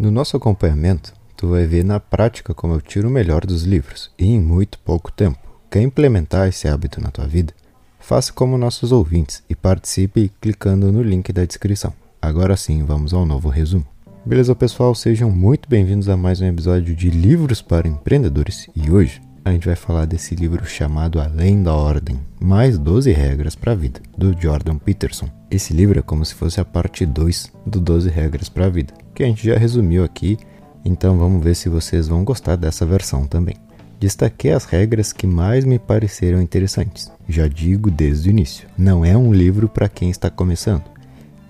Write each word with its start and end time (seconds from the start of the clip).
No 0.00 0.10
nosso 0.10 0.34
acompanhamento, 0.34 1.12
tu 1.36 1.48
vai 1.48 1.66
ver 1.66 1.84
na 1.84 2.00
prática 2.00 2.54
como 2.54 2.72
eu 2.72 2.80
tiro 2.80 3.08
o 3.08 3.10
melhor 3.10 3.44
dos 3.44 3.64
livros 3.64 4.10
e 4.18 4.28
em 4.28 4.40
muito 4.40 4.78
pouco 4.78 5.12
tempo. 5.12 5.38
Quer 5.70 5.82
implementar 5.82 6.48
esse 6.48 6.66
hábito 6.66 7.02
na 7.02 7.10
tua 7.10 7.26
vida? 7.26 7.52
Faça 7.98 8.32
como 8.32 8.56
nossos 8.56 8.92
ouvintes 8.92 9.42
e 9.46 9.54
participe 9.54 10.32
clicando 10.40 10.90
no 10.90 11.02
link 11.02 11.30
da 11.34 11.44
descrição. 11.44 11.92
Agora 12.22 12.56
sim, 12.56 12.82
vamos 12.82 13.12
ao 13.12 13.26
novo 13.26 13.50
resumo. 13.50 13.84
Beleza, 14.24 14.54
pessoal? 14.54 14.94
Sejam 14.94 15.30
muito 15.30 15.68
bem-vindos 15.68 16.08
a 16.08 16.16
mais 16.16 16.40
um 16.40 16.46
episódio 16.46 16.96
de 16.96 17.10
Livros 17.10 17.60
para 17.60 17.86
Empreendedores 17.86 18.70
e 18.74 18.90
hoje 18.90 19.20
a 19.44 19.52
gente 19.52 19.66
vai 19.66 19.76
falar 19.76 20.06
desse 20.06 20.34
livro 20.34 20.64
chamado 20.64 21.20
Além 21.20 21.62
da 21.62 21.74
Ordem, 21.74 22.18
mais 22.40 22.78
12 22.78 23.12
regras 23.12 23.54
para 23.54 23.72
a 23.72 23.74
vida, 23.74 24.00
do 24.16 24.34
Jordan 24.40 24.78
Peterson. 24.78 25.28
Esse 25.50 25.74
livro 25.74 25.98
é 25.98 26.02
como 26.02 26.24
se 26.24 26.34
fosse 26.34 26.58
a 26.58 26.64
parte 26.64 27.04
2 27.04 27.52
do 27.66 27.80
12 27.80 28.08
regras 28.08 28.48
para 28.48 28.66
a 28.66 28.70
vida, 28.70 28.94
que 29.14 29.22
a 29.22 29.26
gente 29.26 29.46
já 29.46 29.56
resumiu 29.56 30.04
aqui, 30.04 30.38
então 30.84 31.18
vamos 31.18 31.42
ver 31.42 31.54
se 31.54 31.68
vocês 31.68 32.08
vão 32.08 32.24
gostar 32.24 32.56
dessa 32.56 32.86
versão 32.86 33.26
também. 33.26 33.56
Destaquei 33.98 34.52
as 34.52 34.64
regras 34.64 35.12
que 35.12 35.26
mais 35.26 35.64
me 35.64 35.78
pareceram 35.78 36.40
interessantes. 36.40 37.12
Já 37.28 37.46
digo 37.46 37.90
desde 37.90 38.28
o 38.28 38.30
início, 38.30 38.66
não 38.76 39.04
é 39.04 39.16
um 39.16 39.32
livro 39.32 39.68
para 39.68 39.88
quem 39.88 40.10
está 40.10 40.30
começando. 40.30 40.84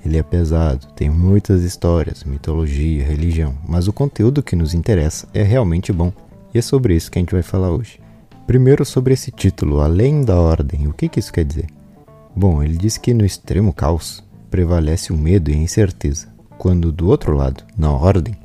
Ele 0.04 0.16
é 0.16 0.22
pesado, 0.22 0.86
tem 0.96 1.10
muitas 1.10 1.62
histórias, 1.62 2.24
mitologia, 2.24 3.04
religião, 3.04 3.54
mas 3.68 3.86
o 3.86 3.92
conteúdo 3.92 4.42
que 4.42 4.56
nos 4.56 4.74
interessa 4.74 5.28
é 5.32 5.42
realmente 5.42 5.92
bom 5.92 6.12
e 6.52 6.58
é 6.58 6.62
sobre 6.62 6.96
isso 6.96 7.10
que 7.10 7.18
a 7.18 7.22
gente 7.22 7.34
vai 7.34 7.42
falar 7.42 7.70
hoje. 7.70 8.00
Primeiro 8.46 8.84
sobre 8.84 9.14
esse 9.14 9.30
título, 9.30 9.80
Além 9.80 10.24
da 10.24 10.36
Ordem. 10.40 10.88
O 10.88 10.92
que, 10.92 11.08
que 11.08 11.20
isso 11.20 11.32
quer 11.32 11.44
dizer? 11.44 11.66
Bom, 12.34 12.62
ele 12.62 12.76
diz 12.76 12.96
que 12.96 13.14
no 13.14 13.24
extremo 13.24 13.72
caos 13.72 14.24
prevalece 14.50 15.12
o 15.12 15.16
medo 15.16 15.50
e 15.50 15.54
a 15.54 15.58
incerteza, 15.58 16.26
quando 16.60 16.92
do 16.92 17.08
outro 17.08 17.34
lado, 17.34 17.64
na 17.74 17.90
ordem, 17.90 18.36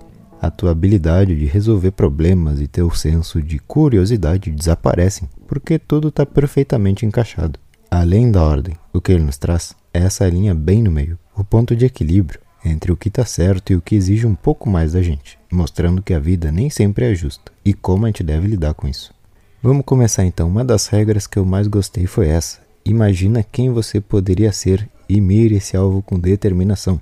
a 0.42 0.50
tua 0.50 0.72
habilidade 0.72 1.36
de 1.36 1.44
resolver 1.44 1.92
problemas 1.92 2.62
e 2.62 2.68
teu 2.68 2.90
senso 2.91 3.41
de 3.41 3.60
curiosidade 3.60 4.52
desaparecem, 4.52 5.27
porque 5.46 5.77
tudo 5.77 6.07
está 6.07 6.26
perfeitamente 6.26 7.05
encaixado. 7.05 7.60
Além 7.91 8.32
da 8.32 8.41
ordem, 8.41 8.74
o 8.94 9.02
que 9.02 9.12
ele 9.12 9.26
nos 9.26 9.38
traz 9.38 9.76
é 9.94 9.99
essa 9.99 10.26
linha 10.30 10.55
bem 10.55 10.82
no 10.82 10.90
meio, 10.90 11.20
o 11.35 11.44
ponto 11.44 11.76
de 11.76 11.84
equilíbrio 11.84 12.40
entre 12.63 12.90
o 12.90 12.96
que 12.96 13.10
está 13.10 13.26
certo 13.26 13.74
e 13.74 13.76
o 13.76 13.82
que 13.82 13.96
exige 13.96 14.26
um 14.26 14.34
pouco 14.34 14.70
mais 14.70 14.94
da 14.94 15.02
gente, 15.02 15.38
mostrando 15.52 16.02
que 16.02 16.13
a 16.13 16.20
vida 16.20 16.54
nem 16.54 16.70
sempre 16.70 17.12
é 17.12 17.13
justa 17.13 17.52
e 17.66 17.74
como 17.74 18.05
a 18.05 18.07
gente 18.07 18.24
deve 18.24 18.48
lidar 18.48 18.76
com 18.76 18.88
isso. 18.88 19.13
Vamos 19.62 19.84
começar 19.85 20.24
então. 20.24 20.48
Uma 20.48 20.63
das 20.63 20.88
regras 20.88 21.27
que 21.27 21.38
eu 21.38 21.44
mais 21.44 21.68
gostei 21.68 22.07
foi 22.07 22.29
essa. 22.29 22.60
Imagina 22.85 23.44
quem 23.44 23.72
você 23.72 24.00
poderia 24.00 24.54
ser 24.54 24.88
e 25.10 25.20
mire 25.20 25.55
esse 25.55 25.76
alvo 25.76 26.02
com 26.02 26.18
determinação. 26.18 26.98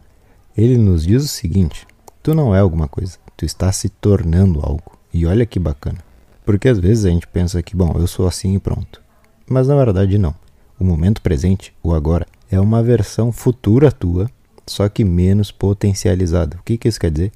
Ele 0.57 0.77
nos 0.77 1.05
diz 1.05 1.23
o 1.23 1.27
seguinte: 1.27 1.87
tu 2.21 2.33
não 2.33 2.55
é 2.55 2.59
alguma 2.59 2.87
coisa, 2.87 3.17
tu 3.35 3.45
está 3.45 3.71
se 3.71 3.89
tornando 3.89 4.59
algo. 4.61 4.97
E 5.13 5.25
olha 5.25 5.45
que 5.45 5.59
bacana. 5.59 5.99
Porque 6.45 6.67
às 6.67 6.79
vezes 6.79 7.05
a 7.05 7.09
gente 7.09 7.27
pensa 7.27 7.61
que, 7.61 7.75
bom, 7.75 7.93
eu 7.95 8.07
sou 8.07 8.27
assim 8.27 8.55
e 8.55 8.59
pronto. 8.59 9.01
Mas 9.47 9.67
na 9.67 9.75
verdade 9.75 10.17
não. 10.17 10.35
O 10.79 10.83
momento 10.83 11.21
presente, 11.21 11.73
o 11.81 11.93
agora, 11.93 12.25
é 12.51 12.59
uma 12.59 12.83
versão 12.83 13.31
futura 13.31 13.91
tua 13.91 14.29
só 14.65 14.87
que 14.87 15.03
menos 15.03 15.51
potencializado. 15.51 16.57
O 16.57 16.63
que, 16.63 16.77
que 16.77 16.87
isso 16.87 16.99
quer 16.99 17.11
dizer? 17.11 17.31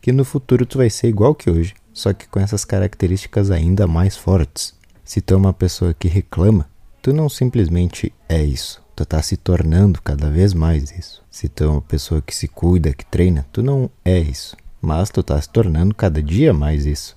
Que 0.00 0.12
no 0.12 0.24
futuro 0.24 0.66
tu 0.66 0.78
vai 0.78 0.90
ser 0.90 1.08
igual 1.08 1.34
que 1.34 1.50
hoje, 1.50 1.74
só 1.92 2.12
que 2.12 2.28
com 2.28 2.38
essas 2.38 2.64
características 2.64 3.50
ainda 3.50 3.86
mais 3.86 4.16
fortes. 4.16 4.74
Se 5.04 5.20
tu 5.20 5.34
é 5.34 5.36
uma 5.36 5.52
pessoa 5.52 5.94
que 5.94 6.08
reclama, 6.08 6.68
tu 7.00 7.12
não 7.12 7.28
simplesmente 7.28 8.12
é 8.28 8.42
isso, 8.42 8.82
tu 8.96 9.02
está 9.02 9.20
se 9.20 9.36
tornando 9.36 10.00
cada 10.00 10.30
vez 10.30 10.54
mais 10.54 10.90
isso. 10.90 11.22
Se 11.30 11.50
tu 11.50 11.64
é 11.64 11.66
uma 11.68 11.82
pessoa 11.82 12.22
que 12.22 12.34
se 12.34 12.48
cuida, 12.48 12.94
que 12.94 13.04
treina, 13.04 13.46
tu 13.52 13.62
não 13.62 13.90
é 14.02 14.18
isso, 14.18 14.56
mas 14.80 15.10
tu 15.10 15.20
está 15.20 15.40
se 15.40 15.50
tornando 15.50 15.94
cada 15.94 16.22
dia 16.22 16.54
mais 16.54 16.86
isso. 16.86 17.14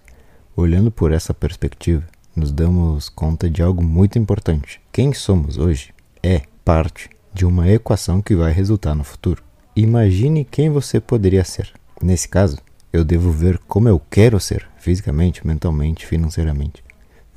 Olhando 0.57 0.91
por 0.91 1.13
essa 1.13 1.33
perspectiva, 1.33 2.03
nos 2.35 2.51
damos 2.51 3.07
conta 3.07 3.49
de 3.49 3.63
algo 3.63 3.81
muito 3.81 4.19
importante. 4.19 4.81
Quem 4.91 5.13
somos 5.13 5.57
hoje 5.57 5.93
é 6.21 6.41
parte 6.65 7.09
de 7.33 7.45
uma 7.45 7.69
equação 7.69 8.21
que 8.21 8.35
vai 8.35 8.51
resultar 8.51 8.93
no 8.93 9.05
futuro. 9.05 9.41
Imagine 9.73 10.43
quem 10.43 10.69
você 10.69 10.99
poderia 10.99 11.45
ser. 11.45 11.71
Nesse 12.01 12.27
caso, 12.27 12.57
eu 12.91 13.05
devo 13.05 13.31
ver 13.31 13.57
como 13.59 13.87
eu 13.87 14.01
quero 14.09 14.37
ser, 14.37 14.67
fisicamente, 14.77 15.47
mentalmente, 15.47 16.05
financeiramente. 16.05 16.83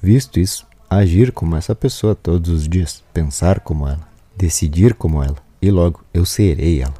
Visto 0.03 0.41
isso, 0.41 0.67
agir 0.91 1.31
como 1.31 1.55
essa 1.55 1.77
pessoa 1.77 2.17
todos 2.17 2.51
os 2.51 2.69
dias, 2.69 3.05
pensar 3.15 3.61
como 3.61 3.87
ela, 3.87 4.12
decidir 4.37 4.95
como 4.95 5.23
ela, 5.23 5.37
e 5.61 5.71
logo 5.71 6.05
eu 6.13 6.25
serei 6.25 6.83
ela. 6.83 6.95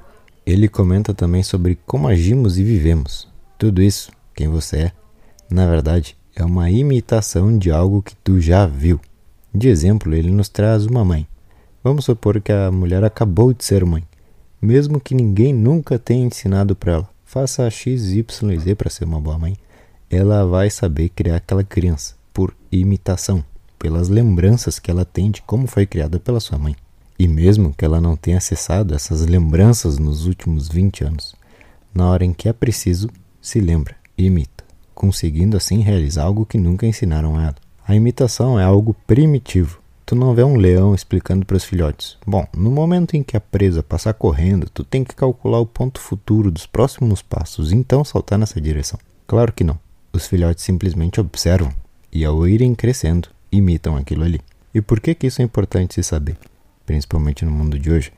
Ele 0.45 0.69
comenta 0.69 1.15
também 1.15 1.43
sobre 1.43 1.79
como 1.87 2.09
agimos 2.09 2.59
e 2.59 2.65
vivemos. 2.65 3.29
Tudo 3.59 3.83
isso, 3.83 4.11
quem 4.35 4.49
você 4.49 4.77
é, 4.77 4.93
na 5.51 5.67
verdade, 5.67 6.17
é 6.35 6.45
uma 6.45 6.71
imitação 6.71 7.57
de 7.57 7.71
algo 7.71 8.03
que 8.03 8.17
tu 8.17 8.41
já 8.41 8.67
viu. 8.67 9.01
De 9.55 9.69
exemplo, 9.69 10.15
ele 10.15 10.31
nos 10.31 10.49
traz 10.49 10.87
uma 10.87 11.05
mãe. 11.05 11.27
Vamos 11.85 12.05
supor 12.05 12.41
que 12.41 12.53
a 12.53 12.71
mulher 12.71 13.05
acabou 13.05 13.53
de 13.53 13.65
ser 13.65 13.85
mãe 13.85 14.05
mesmo 14.63 15.01
que 15.01 15.13
ninguém 15.13 15.53
nunca 15.53 15.99
tenha 15.99 16.25
ensinado 16.25 16.77
para 16.77 16.93
ela. 16.93 17.11
Faça 17.25 17.69
X, 17.69 18.13
Y 18.13 18.61
Z 18.61 18.75
para 18.77 18.89
ser 18.89 19.05
uma 19.05 19.21
boa 19.21 19.37
mãe. 19.37 19.57
Ela 20.09 20.47
vai 20.47 20.71
saber 20.71 21.09
criar 21.09 21.37
aquela 21.37 21.65
criança 21.65 22.15
por 22.33 22.55
imitação, 22.71 23.45
pelas 23.79 24.09
lembranças 24.09 24.79
que 24.79 24.91
ela 24.91 25.05
tem 25.05 25.31
de 25.33 25.43
como 25.43 25.67
foi 25.67 25.85
criada 25.85 26.21
pela 26.21 26.39
sua 26.39 26.59
mãe. 26.59 26.77
E 27.23 27.29
mesmo 27.29 27.73
que 27.73 27.85
ela 27.85 28.01
não 28.01 28.17
tenha 28.17 28.39
acessado 28.39 28.97
essas 28.97 29.25
lembranças 29.25 29.97
nos 29.97 30.27
últimos 30.27 30.69
20 30.69 31.05
anos, 31.05 31.37
na 31.95 32.11
hora 32.11 32.25
em 32.25 32.33
que 32.33 32.49
é 32.49 32.53
preciso, 32.53 33.09
se 33.41 33.61
lembra 33.61 33.95
e 34.19 34.25
imita, 34.25 34.65
conseguindo 34.93 35.57
assim 35.57 35.83
realizar 35.83 36.25
algo 36.25 36.45
que 36.45 36.59
nunca 36.59 36.85
ensinaram 36.85 37.37
a 37.39 37.43
ela. 37.45 37.55
A 37.87 37.95
imitação 37.95 38.59
é 38.59 38.65
algo 38.65 38.93
primitivo, 39.07 39.81
Tu 40.05 40.17
não 40.17 40.35
vê 40.35 40.43
um 40.43 40.57
leão 40.57 40.97
explicando 40.97 41.47
para 41.47 41.57
os 41.57 41.63
filhotes. 41.63 42.19
Bom, 42.27 42.45
no 42.57 42.73
momento 42.73 43.17
em 43.17 43.23
que 43.23 43.37
a 43.37 43.41
presa 43.41 43.85
passar 43.85 44.15
correndo, 44.15 44.69
tu 44.69 44.83
tem 44.83 45.05
que 45.05 45.15
calcular 45.15 45.61
o 45.61 45.67
ponto 45.67 46.01
futuro 46.01 46.51
dos 46.51 46.67
próximos 46.67 47.23
passos 47.23 47.71
então 47.71 48.05
saltar 48.05 48.37
nessa 48.37 48.61
direção. 48.61 48.99
Claro 49.29 49.53
que 49.53 49.63
não. 49.63 49.79
Os 50.13 50.27
filhotes 50.27 50.65
simplesmente 50.65 51.21
observam 51.21 51.73
e 52.13 52.25
ao 52.25 52.49
irem 52.49 52.75
crescendo, 52.75 53.29
imitam 53.53 53.97
aquilo 53.97 54.25
ali. 54.25 54.41
E 54.75 54.81
por 54.81 54.99
que 54.99 55.15
que 55.15 55.29
isso 55.29 55.41
é 55.41 55.45
importante 55.45 55.95
se 55.95 56.03
saber? 56.03 56.37
Principalmente 56.87 57.45
no 57.45 57.51
mundo 57.51 57.79
de 57.79 57.91
hoje, 57.91 58.13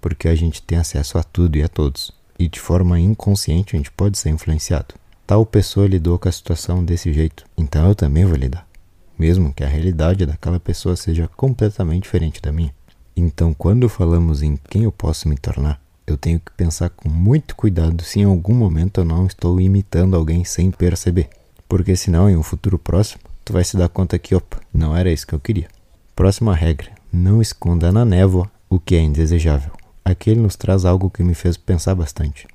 porque 0.00 0.28
a 0.28 0.34
gente 0.34 0.62
tem 0.62 0.78
acesso 0.78 1.18
a 1.18 1.22
tudo 1.22 1.56
e 1.56 1.62
a 1.62 1.68
todos, 1.68 2.12
e 2.38 2.48
de 2.48 2.60
forma 2.60 2.98
inconsciente 2.98 3.76
a 3.76 3.78
gente 3.78 3.90
pode 3.90 4.18
ser 4.18 4.30
influenciado. 4.30 4.94
Tal 5.26 5.44
pessoa 5.46 5.86
lidou 5.86 6.18
com 6.18 6.28
a 6.28 6.32
situação 6.32 6.84
desse 6.84 7.12
jeito, 7.12 7.44
então 7.56 7.88
eu 7.88 7.94
também 7.94 8.24
vou 8.24 8.36
lidar 8.36 8.70
mesmo 9.20 9.52
que 9.52 9.62
a 9.62 9.68
realidade 9.68 10.24
daquela 10.24 10.58
pessoa 10.58 10.96
seja 10.96 11.28
completamente 11.36 12.04
diferente 12.04 12.40
da 12.40 12.50
minha. 12.50 12.74
Então, 13.14 13.52
quando 13.52 13.86
falamos 13.86 14.42
em 14.42 14.56
quem 14.56 14.84
eu 14.84 14.92
posso 14.92 15.28
me 15.28 15.36
tornar, 15.36 15.78
eu 16.06 16.16
tenho 16.16 16.40
que 16.40 16.50
pensar 16.52 16.88
com 16.88 17.08
muito 17.08 17.54
cuidado 17.54 18.02
se 18.02 18.20
em 18.20 18.24
algum 18.24 18.54
momento 18.54 19.02
eu 19.02 19.04
não 19.04 19.26
estou 19.26 19.60
imitando 19.60 20.16
alguém 20.16 20.42
sem 20.42 20.70
perceber. 20.70 21.28
Porque 21.68 21.94
senão, 21.94 22.30
em 22.30 22.36
um 22.36 22.42
futuro 22.42 22.78
próximo, 22.78 23.20
tu 23.44 23.52
vai 23.52 23.62
se 23.62 23.76
dar 23.76 23.90
conta 23.90 24.18
que, 24.18 24.34
opa, 24.34 24.58
não 24.72 24.96
era 24.96 25.12
isso 25.12 25.26
que 25.26 25.34
eu 25.34 25.38
queria. 25.38 25.68
Próxima 26.16 26.54
regra: 26.54 26.90
não 27.12 27.42
esconda 27.42 27.90
na 27.90 28.04
névoa 28.04 28.50
o 28.68 28.78
que 28.78 28.94
é 28.94 29.00
indesejável. 29.00 29.72
Aqui 30.04 30.30
ele 30.30 30.40
nos 30.40 30.56
traz 30.56 30.84
algo 30.84 31.10
que 31.10 31.22
me 31.22 31.34
fez 31.34 31.56
pensar 31.56 31.94
bastante. 31.94 32.46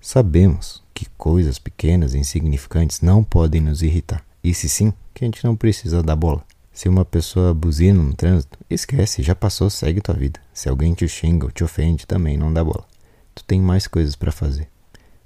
Sabemos 0.00 0.82
que 0.94 1.06
coisas 1.16 1.58
pequenas 1.58 2.14
e 2.14 2.18
insignificantes 2.18 3.00
não 3.00 3.22
podem 3.22 3.60
nos 3.60 3.82
irritar. 3.82 4.24
E 4.42 4.54
se 4.54 4.68
sim, 4.68 4.92
que 5.12 5.24
a 5.24 5.26
gente 5.26 5.44
não 5.44 5.54
precisa 5.54 6.02
dar 6.02 6.16
bola. 6.16 6.44
Se 6.72 6.88
uma 6.88 7.04
pessoa 7.04 7.52
buzina 7.52 8.02
no 8.02 8.14
trânsito, 8.14 8.58
esquece, 8.70 9.22
já 9.22 9.34
passou, 9.34 9.68
segue 9.68 10.00
tua 10.00 10.14
vida. 10.14 10.40
Se 10.54 10.68
alguém 10.68 10.94
te 10.94 11.06
xinga 11.08 11.46
ou 11.46 11.50
te 11.50 11.64
ofende, 11.64 12.06
também 12.06 12.36
não 12.36 12.52
dá 12.52 12.62
bola. 12.62 12.84
Tu 13.34 13.44
tem 13.44 13.60
mais 13.60 13.86
coisas 13.86 14.16
para 14.16 14.32
fazer. 14.32 14.68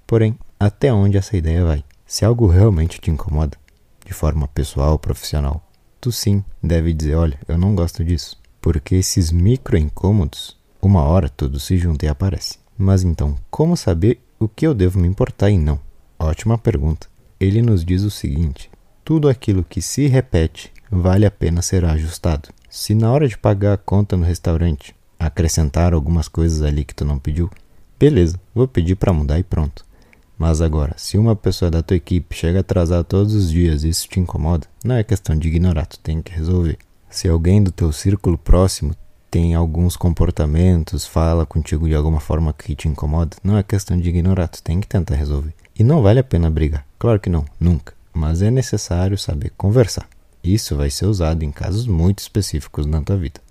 Porém, 0.06 0.37
até 0.59 0.93
onde 0.93 1.16
essa 1.16 1.37
ideia 1.37 1.64
vai? 1.64 1.84
Se 2.06 2.25
algo 2.25 2.47
realmente 2.47 3.00
te 3.00 3.11
incomoda, 3.11 3.56
de 4.05 4.12
forma 4.12 4.49
pessoal 4.49 4.93
ou 4.93 4.99
profissional, 4.99 5.62
tu 6.00 6.11
sim 6.11 6.44
deve 6.62 6.93
dizer: 6.93 7.14
olha, 7.14 7.38
eu 7.46 7.56
não 7.56 7.75
gosto 7.75 8.05
disso. 8.05 8.42
Porque 8.62 8.94
esses 8.94 9.31
micro 9.31 9.76
incômodos, 9.76 10.56
uma 10.81 11.03
hora 11.03 11.29
tudo 11.29 11.61
se 11.61 11.76
junta 11.76 12.06
e 12.06 12.09
aparece. 12.09 12.59
Mas 12.79 13.03
então, 13.03 13.37
como 13.50 13.76
saber 13.76 14.20
o 14.38 14.49
que 14.49 14.67
eu 14.67 14.73
devo 14.73 14.99
me 14.99 15.06
importar 15.06 15.50
e 15.50 15.59
não? 15.59 15.79
Ótima 16.19 16.56
pergunta. 16.56 17.09
Ele 17.38 17.61
nos 17.61 17.85
diz 17.85 18.03
o 18.03 18.11
seguinte: 18.11 18.70
tudo 19.05 19.29
aquilo 19.29 19.64
que 19.64 19.82
se 19.82 20.06
repete 20.06 20.73
vale 20.91 21.26
a 21.26 21.31
pena 21.31 21.61
ser 21.61 21.85
ajustado. 21.85 22.50
Se 22.70 22.94
na 22.94 23.11
hora 23.12 23.26
de 23.26 23.37
pagar 23.37 23.75
a 23.75 23.76
conta 23.76 24.17
no 24.17 24.25
restaurante 24.25 24.94
acrescentar 25.19 25.93
algumas 25.93 26.29
coisas 26.29 26.62
ali 26.62 26.85
que 26.85 26.94
tu 26.94 27.05
não 27.05 27.19
pediu, 27.19 27.50
beleza, 27.99 28.41
vou 28.55 28.69
pedir 28.69 28.94
para 28.94 29.12
mudar 29.12 29.38
e 29.38 29.43
pronto. 29.43 29.85
Mas 30.38 30.61
agora, 30.61 30.94
se 30.97 31.19
uma 31.19 31.37
pessoa 31.37 31.70
da 31.70 31.82
tua 31.82 31.97
equipe 31.97 32.35
chega 32.35 32.61
atrasada 32.61 33.05
todos 33.05 33.35
os 33.35 33.50
dias 33.50 33.85
e 33.85 33.88
isso 33.88 34.09
te 34.09 34.19
incomoda, 34.19 34.67
não 34.85 34.94
é 34.94 35.05
questão 35.05 35.37
de 35.37 35.49
ignorar, 35.49 35.87
tu 35.87 35.99
tem 35.99 36.23
que 36.23 36.32
resolver. 36.32 36.79
Se 37.12 37.29
alguém 37.29 37.62
do 37.62 37.70
teu 37.70 37.93
círculo 37.93 38.38
próximo 38.38 38.94
tem 39.31 39.55
alguns 39.55 39.99
comportamentos, 39.99 41.05
fala 41.05 41.44
contigo 41.44 41.87
de 41.87 41.94
alguma 41.94 42.20
forma 42.20 42.55
que 42.55 42.75
te 42.75 42.88
incomoda, 42.88 43.37
não 43.44 43.59
é 43.59 43.62
questão 43.62 44.00
de 44.00 44.09
ignorar, 44.09 44.49
tu 44.49 44.62
tem 44.62 44.81
que 44.81 44.88
tentar 44.88 45.17
resolver. 45.17 45.53
E 45.79 45.85
não 45.85 46.00
vale 46.00 46.20
a 46.20 46.25
pena 46.25 46.49
brigar. 46.49 46.87
Claro 46.99 47.20
que 47.20 47.29
não, 47.29 47.44
nunca. 47.61 47.93
Mas 48.14 48.41
é 48.41 48.50
necessário 48.50 49.19
saber 49.19 49.53
conversar. 49.59 50.09
Isso 50.43 50.75
vai 50.75 50.88
ser 50.88 51.05
usado 51.05 51.44
em 51.44 51.53
casos 51.53 51.87
muito 51.87 52.20
específicos 52.20 52.87
na 52.87 53.03
tua 53.03 53.19
vida. 53.19 53.43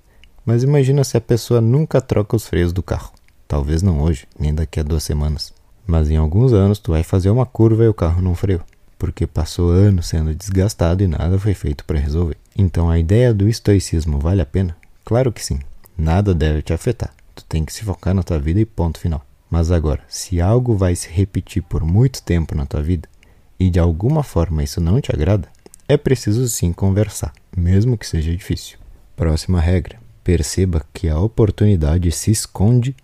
Mas 0.44 0.64
imagina 0.64 1.04
se 1.04 1.16
a 1.16 1.22
pessoa 1.22 1.62
nunca 1.62 2.02
troca 2.02 2.36
os 2.36 2.48
freios 2.48 2.74
do 2.74 2.82
carro. 2.82 3.14
Talvez 3.48 3.84
não 3.84 4.02
hoje, 4.02 4.28
nem 4.40 4.56
daqui 4.56 4.80
a 4.80 4.84
duas 4.84 5.04
semanas. 5.04 5.54
Mas 5.86 6.10
em 6.10 6.18
alguns 6.18 6.52
anos 6.52 6.80
tu 6.80 6.94
vai 6.94 7.04
fazer 7.04 7.30
uma 7.30 7.46
curva 7.46 7.84
e 7.84 7.88
o 7.88 7.94
carro 7.94 8.24
não 8.24 8.34
freou. 8.34 8.62
Porque 9.02 9.26
passou 9.26 9.72
anos 9.72 10.06
sendo 10.06 10.36
desgastado 10.36 11.02
e 11.02 11.08
nada 11.08 11.40
foi 11.40 11.56
feito 11.56 11.84
para 11.86 11.98
resolver. 11.98 12.38
Então 12.56 12.88
a 12.88 13.00
ideia 13.00 13.34
do 13.34 13.50
estoicismo 13.50 14.20
vale 14.20 14.44
a 14.44 14.46
pena? 14.46 14.78
Claro 15.04 15.32
que 15.32 15.44
sim. 15.44 15.58
Nada 15.98 16.36
deve 16.36 16.62
te 16.62 16.72
afetar. 16.72 17.12
Tu 17.34 17.44
tem 17.46 17.66
que 17.66 17.74
se 17.74 17.84
focar 17.84 18.14
na 18.14 18.22
tua 18.22 18.38
vida 18.38 18.60
e 18.60 18.66
ponto 18.66 19.00
final. 19.00 19.26
Mas 19.50 19.72
agora, 19.72 20.04
se 20.08 20.40
algo 20.40 20.78
vai 20.78 20.96
se 20.96 21.10
repetir 21.10 21.64
por 21.64 21.84
muito 21.84 22.22
tempo 22.22 22.54
na 22.54 22.64
tua 22.64 22.84
vida 22.84 23.10
e 23.60 23.72
de 23.72 23.80
alguma 23.80 24.22
forma 24.22 24.64
isso 24.64 24.80
não 24.80 25.02
te 25.02 25.12
agrada, 25.12 25.50
é 25.88 25.98
preciso 25.98 26.48
sim 26.48 26.72
conversar, 26.72 27.34
mesmo 27.58 27.98
que 27.98 28.06
seja 28.06 28.32
difícil. 28.32 28.78
Próxima 29.16 29.60
regra: 29.60 29.98
perceba 30.24 30.86
que 30.94 31.10
a 31.10 31.20
oportunidade 31.20 32.12
se 32.12 32.30
esconde 32.30 32.96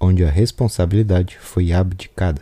onde 0.00 0.24
a 0.24 0.30
responsabilidade 0.30 1.36
foi 1.38 1.70
abdicada. 1.70 2.40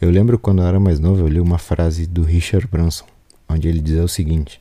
Eu 0.00 0.10
lembro 0.10 0.38
quando 0.38 0.62
eu 0.62 0.66
era 0.66 0.80
mais 0.80 0.98
novo, 0.98 1.20
eu 1.20 1.28
li 1.28 1.38
uma 1.38 1.58
frase 1.58 2.06
do 2.06 2.22
Richard 2.22 2.66
Branson, 2.66 3.04
onde 3.46 3.68
ele 3.68 3.82
dizia 3.82 4.02
o 4.02 4.08
seguinte: 4.08 4.58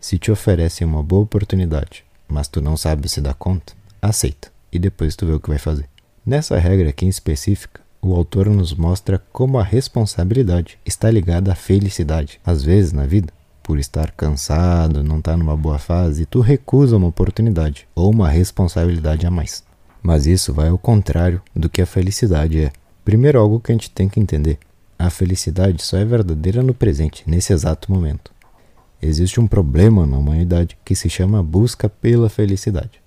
Se 0.00 0.18
te 0.18 0.32
oferecem 0.32 0.84
uma 0.84 1.00
boa 1.00 1.22
oportunidade, 1.22 2.04
mas 2.26 2.48
tu 2.48 2.60
não 2.60 2.76
sabe 2.76 3.08
se 3.08 3.20
dá 3.20 3.32
conta, 3.32 3.72
aceita 4.02 4.50
e 4.72 4.80
depois 4.80 5.14
tu 5.14 5.26
vê 5.26 5.32
o 5.32 5.38
que 5.38 5.48
vai 5.48 5.58
fazer. 5.58 5.88
Nessa 6.26 6.58
regra 6.58 6.88
aqui 6.90 7.06
em 7.06 7.08
específica, 7.08 7.80
o 8.02 8.16
autor 8.16 8.50
nos 8.50 8.74
mostra 8.74 9.22
como 9.32 9.58
a 9.58 9.62
responsabilidade 9.62 10.76
está 10.84 11.08
ligada 11.08 11.52
à 11.52 11.54
felicidade. 11.54 12.40
Às 12.44 12.64
vezes 12.64 12.92
na 12.92 13.06
vida, 13.06 13.32
por 13.62 13.78
estar 13.78 14.10
cansado, 14.10 15.04
não 15.04 15.18
estar 15.18 15.32
tá 15.32 15.36
numa 15.36 15.56
boa 15.56 15.78
fase, 15.78 16.26
tu 16.26 16.40
recusa 16.40 16.96
uma 16.96 17.06
oportunidade 17.06 17.86
ou 17.94 18.10
uma 18.10 18.28
responsabilidade 18.28 19.24
a 19.24 19.30
mais. 19.30 19.62
Mas 20.02 20.26
isso 20.26 20.52
vai 20.52 20.68
ao 20.68 20.78
contrário 20.78 21.40
do 21.54 21.70
que 21.70 21.80
a 21.80 21.86
felicidade 21.86 22.58
é. 22.58 22.72
Primeiro, 23.04 23.38
algo 23.38 23.60
que 23.60 23.70
a 23.70 23.74
gente 23.74 23.90
tem 23.90 24.08
que 24.08 24.18
entender: 24.18 24.58
a 25.00 25.08
felicidade 25.08 25.82
só 25.82 25.96
é 25.96 26.04
verdadeira 26.04 26.62
no 26.62 26.74
presente, 26.74 27.24
nesse 27.26 27.54
exato 27.54 27.90
momento. 27.90 28.30
Existe 29.00 29.40
um 29.40 29.46
problema 29.46 30.06
na 30.06 30.18
humanidade 30.18 30.76
que 30.84 30.94
se 30.94 31.08
chama 31.08 31.42
busca 31.42 31.88
pela 31.88 32.28
felicidade. 32.28 33.00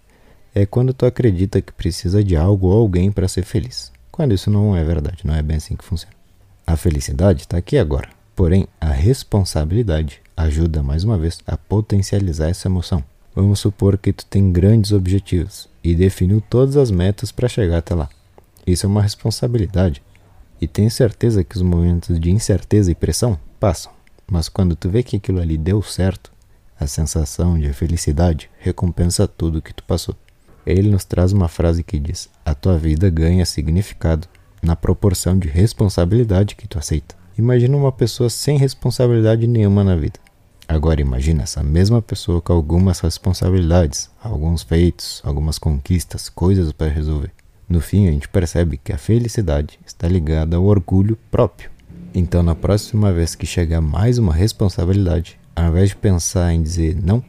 É 0.56 0.66
quando 0.66 0.92
tu 0.92 1.06
acredita 1.06 1.62
que 1.62 1.72
precisa 1.72 2.24
de 2.24 2.36
algo 2.36 2.66
ou 2.66 2.80
alguém 2.80 3.12
para 3.12 3.28
ser 3.28 3.44
feliz. 3.44 3.92
Quando 4.12 4.34
isso 4.34 4.50
não 4.50 4.76
é 4.76 4.84
verdade, 4.84 5.20
não 5.24 5.36
é 5.36 5.44
bem 5.44 5.58
assim 5.58 5.76
que 5.76 5.84
funciona. 5.84 6.16
A 6.66 6.76
felicidade 6.76 7.42
está 7.42 7.58
aqui 7.58 7.78
agora. 7.78 8.10
Porém, 8.36 8.68
a 8.82 8.90
responsabilidade 8.90 10.20
ajuda 10.36 10.82
mais 10.82 11.04
uma 11.04 11.20
vez 11.20 11.42
a 11.46 11.56
potencializar 11.56 12.50
essa 12.50 12.68
emoção. 12.68 13.04
Vamos 13.36 13.60
supor 13.60 14.00
que 14.00 14.12
tu 14.12 14.26
tem 14.26 14.52
grandes 14.52 14.92
objetivos 14.94 15.70
e 15.84 15.94
definiu 15.94 16.42
todas 16.42 16.76
as 16.76 16.90
metas 16.90 17.32
para 17.32 17.48
chegar 17.48 17.78
até 17.78 17.94
lá. 17.94 18.10
Isso 18.66 18.88
é 18.88 18.90
uma 18.90 19.04
responsabilidade. 19.04 20.02
E 20.62 20.68
tenho 20.68 20.90
certeza 20.90 21.44
que 21.44 21.56
os 21.56 21.62
momentos 21.62 22.20
de 22.20 22.32
incerteza 22.32 22.92
e 22.92 22.96
pressão 22.96 23.40
passam. 23.60 23.92
Mas 24.30 24.48
quando 24.50 24.76
tu 24.76 24.90
vê 24.90 25.04
que 25.04 25.18
aquilo 25.18 25.40
ali 25.40 25.58
deu 25.58 25.82
certo, 25.82 26.32
a 26.80 26.88
sensação 26.88 27.58
de 27.58 27.72
felicidade 27.74 28.50
recompensa 28.60 29.28
tudo 29.28 29.62
que 29.62 29.74
tu 29.74 29.84
passou. 29.84 30.16
Ele 30.66 30.90
nos 30.90 31.04
traz 31.06 31.32
uma 31.32 31.48
frase 31.48 31.84
que 31.84 32.00
diz: 32.00 32.30
A 32.46 32.54
tua 32.56 32.78
vida 32.78 33.10
ganha 33.10 33.46
significado 33.46 34.28
na 34.62 34.76
proporção 34.76 35.38
de 35.38 35.48
responsabilidade 35.48 36.56
que 36.56 36.68
tu 36.68 36.80
aceita. 36.80 37.16
Imagina 37.38 37.76
uma 37.76 37.92
pessoa 37.92 38.30
sem 38.30 38.58
responsabilidade 38.58 39.48
nenhuma 39.48 39.84
na 39.84 39.96
vida. 39.96 40.20
Agora 40.68 41.02
imagina 41.02 41.44
essa 41.44 41.62
mesma 41.62 42.02
pessoa 42.02 42.42
com 42.42 42.54
algumas 42.54 43.00
responsabilidades, 43.02 44.10
alguns 44.22 44.64
feitos, 44.64 45.22
algumas 45.26 45.60
conquistas, 45.60 46.30
coisas 46.30 46.72
para 46.72 46.88
resolver. 46.88 47.32
No 47.68 47.80
fim, 47.80 48.08
a 48.08 48.12
gente 48.12 48.28
percebe 48.28 48.78
que 48.78 48.94
a 48.94 48.98
felicidade 48.98 49.80
está 49.86 50.08
ligada 50.08 50.58
ao 50.58 50.66
orgulho 50.66 51.18
próprio. 51.32 51.72
Então, 52.14 52.44
na 52.44 52.54
próxima 52.54 53.12
vez 53.12 53.34
que 53.34 53.46
chegar 53.46 53.82
mais 53.82 54.18
uma 54.18 54.34
responsabilidade, 54.34 55.40
ao 55.56 55.70
invés 55.70 55.90
de 55.90 55.96
pensar 55.96 56.54
em 56.54 56.62
dizer 56.62 56.96
não, 57.02 57.24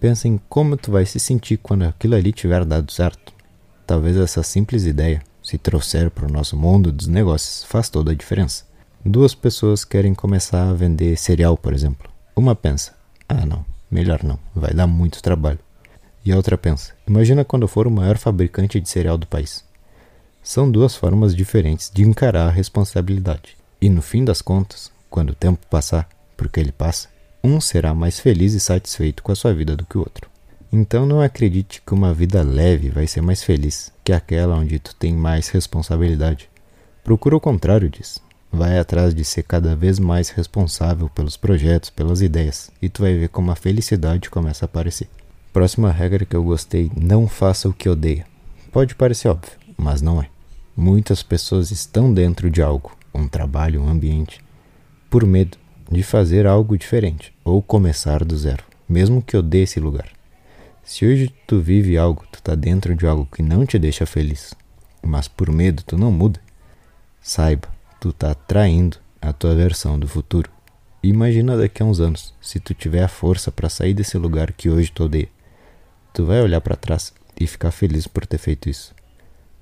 pensa 0.00 0.26
em 0.26 0.40
como 0.48 0.76
tu 0.76 0.90
vai 0.90 1.04
se 1.04 1.20
sentir 1.20 1.58
quando 1.58 1.82
aquilo 1.82 2.14
ali 2.14 2.32
tiver 2.32 2.64
dado 2.64 2.90
certo. 2.90 3.32
Talvez 3.86 4.16
essa 4.16 4.42
simples 4.42 4.84
ideia, 4.84 5.22
se 5.42 5.58
trouxer 5.58 6.10
para 6.10 6.26
o 6.26 6.32
nosso 6.32 6.56
mundo 6.56 6.90
dos 6.90 7.06
negócios, 7.06 7.64
faz 7.64 7.88
toda 7.88 8.12
a 8.12 8.14
diferença. 8.14 8.64
Duas 9.04 9.34
pessoas 9.34 9.84
querem 9.84 10.14
começar 10.14 10.70
a 10.70 10.72
vender 10.72 11.16
cereal, 11.16 11.56
por 11.56 11.74
exemplo. 11.74 12.08
Uma 12.34 12.54
pensa: 12.54 12.94
ah, 13.28 13.44
não, 13.44 13.64
melhor 13.90 14.22
não, 14.22 14.38
vai 14.54 14.72
dar 14.72 14.86
muito 14.86 15.22
trabalho. 15.22 15.58
E 16.24 16.32
a 16.32 16.36
outra 16.36 16.56
pensa: 16.56 16.94
imagina 17.06 17.44
quando 17.44 17.62
eu 17.62 17.68
for 17.68 17.86
o 17.86 17.90
maior 17.90 18.16
fabricante 18.16 18.80
de 18.80 18.88
cereal 18.88 19.18
do 19.18 19.26
país. 19.26 19.64
São 20.42 20.68
duas 20.68 20.96
formas 20.96 21.36
diferentes 21.36 21.88
de 21.88 22.02
encarar 22.02 22.48
a 22.48 22.50
responsabilidade. 22.50 23.56
E 23.80 23.88
no 23.88 24.02
fim 24.02 24.24
das 24.24 24.42
contas, 24.42 24.90
quando 25.08 25.30
o 25.30 25.36
tempo 25.36 25.64
passar, 25.70 26.08
porque 26.36 26.58
ele 26.58 26.72
passa, 26.72 27.08
um 27.44 27.60
será 27.60 27.94
mais 27.94 28.18
feliz 28.18 28.52
e 28.52 28.60
satisfeito 28.60 29.22
com 29.22 29.30
a 29.30 29.36
sua 29.36 29.54
vida 29.54 29.76
do 29.76 29.86
que 29.86 29.96
o 29.96 30.00
outro. 30.00 30.28
Então 30.72 31.06
não 31.06 31.20
acredite 31.20 31.80
que 31.86 31.94
uma 31.94 32.12
vida 32.12 32.42
leve 32.42 32.88
vai 32.88 33.06
ser 33.06 33.20
mais 33.20 33.42
feliz 33.44 33.92
que 34.02 34.12
aquela 34.12 34.56
onde 34.56 34.80
tu 34.80 34.94
tem 34.96 35.12
mais 35.12 35.48
responsabilidade. 35.48 36.50
Procura 37.04 37.36
o 37.36 37.40
contrário 37.40 37.88
disso. 37.88 38.20
Vai 38.50 38.78
atrás 38.78 39.14
de 39.14 39.24
ser 39.24 39.44
cada 39.44 39.76
vez 39.76 39.98
mais 39.98 40.30
responsável 40.30 41.08
pelos 41.08 41.36
projetos, 41.36 41.88
pelas 41.88 42.20
ideias, 42.20 42.70
e 42.82 42.88
tu 42.88 43.02
vai 43.02 43.14
ver 43.14 43.28
como 43.28 43.50
a 43.50 43.56
felicidade 43.56 44.28
começa 44.28 44.64
a 44.64 44.66
aparecer. 44.66 45.08
Próxima 45.52 45.90
regra 45.90 46.24
que 46.24 46.34
eu 46.34 46.42
gostei: 46.42 46.90
não 46.96 47.28
faça 47.28 47.68
o 47.68 47.72
que 47.72 47.88
odeia. 47.88 48.26
Pode 48.72 48.94
parecer 48.94 49.28
óbvio, 49.28 49.52
mas 49.82 50.00
não 50.00 50.22
é. 50.22 50.28
Muitas 50.76 51.22
pessoas 51.22 51.70
estão 51.70 52.14
dentro 52.14 52.48
de 52.48 52.62
algo, 52.62 52.96
um 53.12 53.26
trabalho, 53.26 53.82
um 53.82 53.88
ambiente, 53.88 54.40
por 55.10 55.26
medo 55.26 55.58
de 55.90 56.02
fazer 56.02 56.46
algo 56.46 56.78
diferente 56.78 57.34
ou 57.44 57.60
começar 57.60 58.24
do 58.24 58.36
zero, 58.36 58.64
mesmo 58.88 59.20
que 59.20 59.36
odeie 59.36 59.64
esse 59.64 59.80
lugar. 59.80 60.08
Se 60.84 61.04
hoje 61.04 61.34
tu 61.46 61.60
vive 61.60 61.98
algo, 61.98 62.24
tu 62.30 62.40
tá 62.40 62.54
dentro 62.54 62.94
de 62.94 63.06
algo 63.06 63.28
que 63.30 63.42
não 63.42 63.66
te 63.66 63.78
deixa 63.78 64.06
feliz, 64.06 64.54
mas 65.02 65.28
por 65.28 65.50
medo 65.50 65.82
tu 65.82 65.98
não 65.98 66.10
muda, 66.10 66.40
saiba, 67.20 67.68
tu 68.00 68.12
tá 68.12 68.34
traindo 68.34 68.96
a 69.20 69.32
tua 69.32 69.54
versão 69.54 69.98
do 69.98 70.08
futuro. 70.08 70.50
Imagina 71.02 71.56
daqui 71.56 71.82
a 71.82 71.86
uns 71.86 72.00
anos, 72.00 72.32
se 72.40 72.60
tu 72.60 72.72
tiver 72.72 73.02
a 73.02 73.08
força 73.08 73.50
para 73.50 73.68
sair 73.68 73.94
desse 73.94 74.16
lugar 74.16 74.52
que 74.52 74.70
hoje 74.70 74.92
tu 74.92 75.04
odeia. 75.04 75.28
Tu 76.14 76.24
vai 76.24 76.40
olhar 76.40 76.60
para 76.60 76.76
trás 76.76 77.12
e 77.38 77.46
ficar 77.46 77.72
feliz 77.72 78.06
por 78.06 78.24
ter 78.24 78.38
feito 78.38 78.68
isso. 78.70 78.94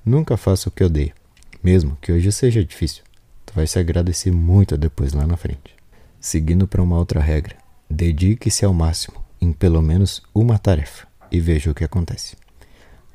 Nunca 0.05 0.37
faça 0.37 0.69
o 0.69 0.73
que 0.73 0.83
odeia, 0.83 1.15
mesmo 1.63 1.97
que 2.01 2.11
hoje 2.11 2.33
seja 2.33 2.65
difícil. 2.65 3.03
Tu 3.45 3.53
vai 3.55 3.67
se 3.67 3.79
agradecer 3.79 4.31
muito 4.31 4.77
depois 4.77 5.13
lá 5.13 5.27
na 5.27 5.37
frente. 5.37 5.75
Seguindo 6.19 6.67
para 6.67 6.83
uma 6.83 6.97
outra 6.99 7.21
regra, 7.21 7.57
dedique-se 7.89 8.65
ao 8.65 8.73
máximo 8.73 9.23
em 9.41 9.53
pelo 9.53 9.81
menos 9.81 10.23
uma 10.35 10.59
tarefa 10.59 11.07
e 11.31 11.41
veja 11.41 11.71
o 11.71 11.75
que 11.75 11.85
acontece. 11.85 12.37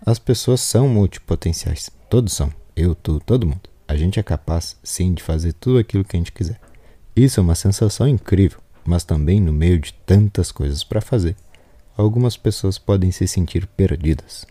As 0.05 0.19
pessoas 0.19 0.61
são 0.61 0.87
multipotenciais, 0.87 1.89
todos 2.09 2.33
são, 2.33 2.51
eu, 2.75 2.93
tu, 2.93 3.19
todo 3.19 3.47
mundo. 3.47 3.69
A 3.87 3.95
gente 3.95 4.19
é 4.19 4.23
capaz, 4.23 4.77
sim, 4.83 5.13
de 5.13 5.21
fazer 5.21 5.53
tudo 5.53 5.77
aquilo 5.77 6.03
que 6.03 6.15
a 6.15 6.19
gente 6.19 6.31
quiser. 6.31 6.59
Isso 7.15 7.39
é 7.39 7.43
uma 7.43 7.55
sensação 7.55 8.07
incrível, 8.07 8.59
mas 8.83 9.03
também 9.03 9.39
no 9.39 9.53
meio 9.53 9.79
de 9.79 9.93
tantas 9.93 10.51
coisas 10.51 10.83
para 10.83 11.01
fazer, 11.01 11.35
algumas 11.95 12.35
pessoas 12.35 12.77
podem 12.77 13.11
se 13.11 13.27
sentir 13.27 13.65
perdidas. 13.67 14.45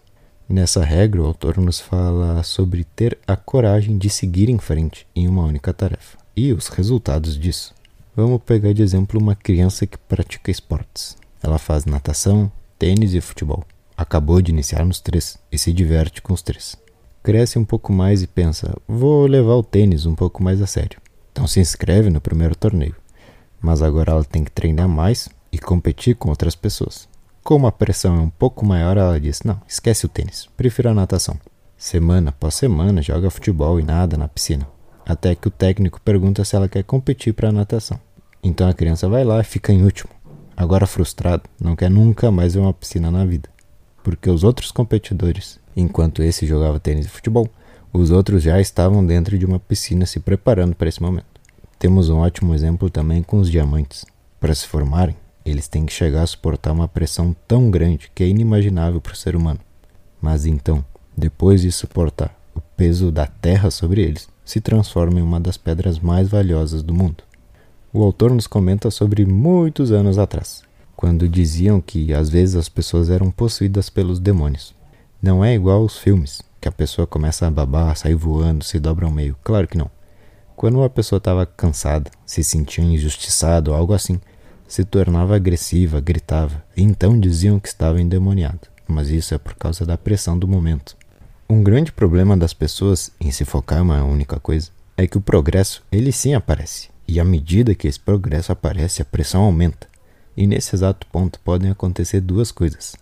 Nessa 0.49 0.85
regra, 0.85 1.23
o 1.23 1.27
autor 1.27 1.59
nos 1.59 1.81
fala 1.81 2.43
sobre 2.43 2.85
ter 2.85 3.19
a 3.27 3.37
coragem 3.37 3.97
de 3.97 4.11
seguir 4.11 4.49
em 4.49 4.59
frente 4.59 5.07
em 5.15 5.27
uma 5.27 5.45
única 5.45 5.73
tarefa 5.73 6.19
e 6.37 6.53
os 6.53 6.69
resultados 6.69 7.39
disso. 7.39 7.75
Vamos 8.15 8.43
pegar 8.43 8.73
de 8.73 8.83
exemplo 8.83 9.21
uma 9.21 9.35
criança 9.35 9.87
que 9.87 9.99
pratica 9.99 10.51
esportes. 10.51 11.17
Ela 11.43 11.59
faz 11.59 11.85
natação, 11.85 12.51
tênis 12.79 13.15
e 13.15 13.21
futebol. 13.21 13.65
Acabou 13.97 14.41
de 14.43 14.53
iniciar 14.53 14.85
nos 14.85 15.01
três 15.01 15.39
e 15.51 15.59
se 15.59 15.73
diverte 15.73 16.21
com 16.21 16.33
os 16.33 16.43
três 16.43 16.77
cresce 17.25 17.59
um 17.59 17.65
pouco 17.65 17.91
mais 17.91 18.23
e 18.23 18.27
pensa: 18.27 18.77
vou 18.87 19.27
levar 19.27 19.55
o 19.55 19.63
tênis 19.63 20.05
um 20.05 20.15
pouco 20.15 20.43
mais 20.43 20.61
a 20.61 20.67
sério. 20.67 21.01
Então 21.33 21.49
se 21.49 21.59
inscreve 21.59 22.11
no 22.11 22.21
primeiro 22.21 22.55
torneio. 22.55 22.95
Mas 23.61 23.83
agora 23.83 24.13
ela 24.13 24.25
tem 24.25 24.45
que 24.45 24.53
treinar 24.53 24.89
mais 24.89 25.29
e 25.51 25.59
competir 25.59 26.15
com 26.15 26.29
outras 26.29 26.55
pessoas. 26.55 27.09
Como 27.45 27.67
a 27.67 27.73
pressão 27.73 28.17
é 28.17 28.21
um 28.21 28.31
pouco 28.31 28.67
maior, 28.67 28.97
ela 28.97 29.21
diz: 29.21 29.43
não, 29.43 29.61
esquece 29.69 30.07
o 30.07 30.09
tênis, 30.09 30.49
prefiro 30.57 30.89
a 30.89 30.95
natação. 30.95 31.39
Semana 31.77 32.31
após 32.31 32.55
semana 32.55 33.03
joga 33.03 33.31
futebol 33.31 33.79
e 33.79 33.85
nada 33.85 34.17
na 34.17 34.27
piscina. 34.27 34.67
Até 35.07 35.35
que 35.35 35.47
o 35.47 35.51
técnico 35.51 36.01
pergunta 36.01 36.45
se 36.45 36.57
ela 36.57 36.69
quer 36.69 36.83
competir 36.83 37.35
para 37.35 37.51
a 37.51 37.53
natação. 37.53 38.01
Então 38.43 38.69
a 38.69 38.75
criança 38.75 39.09
vai 39.09 39.23
lá 39.23 39.41
e 39.41 39.45
fica 39.45 39.73
em 39.73 39.85
último. 39.85 40.11
Agora 40.57 40.87
frustrado, 40.87 41.43
não 41.61 41.77
quer 41.77 41.91
nunca 41.91 42.31
mais 42.31 42.55
ver 42.55 42.61
uma 42.61 42.73
piscina 42.73 43.11
na 43.11 43.25
vida. 43.25 43.49
Porque 44.03 44.31
os 44.31 44.43
outros 44.43 44.73
competidores 44.73 45.59
Enquanto 45.77 46.23
esse 46.23 46.47
jogava 46.47 46.79
tênis 46.79 47.07
e 47.07 47.09
futebol, 47.09 47.49
os 47.93 48.11
outros 48.11 48.43
já 48.43 48.61
estavam 48.61 49.05
dentro 49.05 49.37
de 49.37 49.45
uma 49.45 49.59
piscina 49.59 50.07
se 50.07 50.21
preparando 50.21 50.75
para 50.75 50.89
esse 50.89 51.03
momento. 51.03 51.27
Temos 51.79 52.09
um 52.09 52.19
ótimo 52.19 52.55
exemplo 52.55 52.89
também 52.89 53.23
com 53.23 53.39
os 53.39 53.51
diamantes. 53.51 54.07
Para 54.39 54.55
se 54.55 54.67
formarem, 54.67 55.17
eles 55.45 55.69
têm 55.69 55.85
que 55.85 55.93
chegar 55.93 56.23
a 56.23 56.27
suportar 56.27 56.73
uma 56.73 56.89
pressão 56.89 57.37
tão 57.47 57.71
grande 57.71 58.11
que 58.15 58.25
é 58.25 58.29
inimaginável 58.29 59.01
para 59.01 59.13
o 59.13 59.17
ser 59.17 59.37
humano. 59.37 59.61
Mas 60.21 60.47
então, 60.47 60.85
depois 61.17 61.61
de 61.61 61.71
suportar 61.71 62.35
o 62.55 62.61
peso 62.61 63.13
da 63.13 63.27
terra 63.27 63.71
sobre 63.71 64.03
eles, 64.03 64.29
se 64.45 64.61
transforma 64.61 65.21
em 65.21 65.23
uma 65.23 65.41
das 65.41 65.57
pedras 65.57 65.99
mais 65.99 66.29
valiosas 66.29 66.83
do 66.83 66.95
mundo. 66.95 67.23
O 67.93 68.03
autor 68.03 68.33
nos 68.33 68.47
comenta 68.47 68.91
sobre 68.91 69.25
muitos 69.25 69.93
anos 69.93 70.19
atrás, 70.19 70.63
quando 70.97 71.29
diziam 71.29 71.81
que 71.81 72.13
às 72.13 72.29
vezes 72.29 72.57
as 72.57 72.69
pessoas 72.69 73.11
eram 73.11 73.31
possuídas 73.31 73.89
pelos 73.89 74.19
demônios. 74.19 74.75
Não 75.23 75.45
é 75.45 75.55
igual 75.55 75.83
aos 75.83 75.99
filmes, 75.99 76.43
que 76.61 76.69
a 76.69 76.73
pessoa 76.73 77.07
começa 77.07 77.47
a 77.47 77.51
babar, 77.51 77.97
sair 77.97 78.15
voando, 78.15 78.65
se 78.65 78.81
dobra 78.81 79.07
ao 79.07 79.13
meio. 79.13 79.37
Claro 79.45 79.69
que 79.69 79.79
não. 79.79 79.91
Quando 80.57 80.77
uma 80.79 80.91
pessoa 80.91 81.19
estava 81.19 81.45
cansada, 81.45 82.11
se 82.25 82.43
sentia 82.43 82.83
injustiçada 82.83 83.71
ou 83.71 83.77
algo 83.77 83.93
assim, 83.93 84.21
se 84.67 84.85
tornava 84.85 85.37
agressiva, 85.37 86.01
gritava, 86.01 86.65
e 86.77 86.83
então 86.83 87.19
diziam 87.19 87.61
que 87.61 87.69
estava 87.69 88.01
endemoniado 88.01 88.75
mas 88.87 89.09
isso 89.09 89.35
é 89.35 89.39
por 89.39 89.55
causa 89.55 89.85
da 89.85 89.97
pressão 89.97 90.39
do 90.39 90.47
momento. 90.47 90.97
Um 91.49 91.63
grande 91.63 91.93
problema 91.93 92.37
das 92.37 92.53
pessoas 92.53 93.11
em 93.21 93.31
se 93.31 93.45
focar 93.45 93.79
em 93.79 93.83
uma 93.83 94.03
única 94.05 94.39
coisa 94.41 94.71
é 94.97 95.07
que 95.07 95.19
o 95.19 95.21
progresso, 95.21 95.83
ele 95.91 96.13
sim 96.13 96.35
aparece, 96.35 96.89
e 97.07 97.19
à 97.19 97.25
medida 97.25 97.75
que 97.75 97.89
esse 97.89 98.01
progresso 98.01 98.53
aparece, 98.53 99.03
a 99.03 99.05
pressão 99.05 99.43
aumenta. 99.43 99.89
E 100.37 100.47
nesse 100.47 100.75
exato 100.75 101.07
ponto 101.09 101.39
podem 101.41 101.71
acontecer 101.71 102.21
duas 102.21 102.51
coisas: 102.51 102.97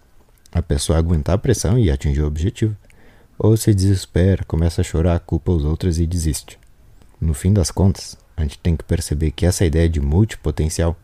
a 0.50 0.62
pessoa 0.62 0.98
aguentar 0.98 1.34
a 1.34 1.38
pressão 1.38 1.78
e 1.78 1.90
atingir 1.90 2.22
o 2.22 2.26
objetivo, 2.26 2.76
ou 3.38 3.56
se 3.56 3.74
desespera, 3.74 4.44
começa 4.44 4.80
a 4.80 4.84
chorar, 4.84 5.20
culpa 5.20 5.52
os 5.52 5.64
outros 5.64 5.98
e 5.98 6.06
desiste. 6.06 6.58
No 7.20 7.34
fim 7.34 7.52
das 7.52 7.70
contas, 7.70 8.16
a 8.36 8.42
gente 8.42 8.58
tem 8.58 8.76
que 8.76 8.84
perceber 8.84 9.30
que 9.30 9.46
essa 9.46 9.64
ideia 9.64 9.88
de 9.88 10.00
multipotencial 10.00 10.96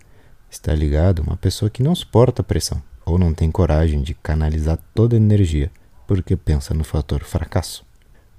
está 0.50 0.74
ligada 0.74 1.20
a 1.20 1.24
uma 1.24 1.36
pessoa 1.36 1.70
que 1.70 1.82
não 1.82 1.94
suporta 1.94 2.42
a 2.42 2.44
pressão 2.44 2.82
ou 3.04 3.18
não 3.18 3.32
tem 3.32 3.50
coragem 3.50 4.02
de 4.02 4.14
canalizar 4.14 4.78
toda 4.94 5.16
a 5.16 5.18
energia 5.18 5.70
porque 6.06 6.36
pensa 6.36 6.72
no 6.72 6.84
fator 6.84 7.22
fracasso. 7.24 7.84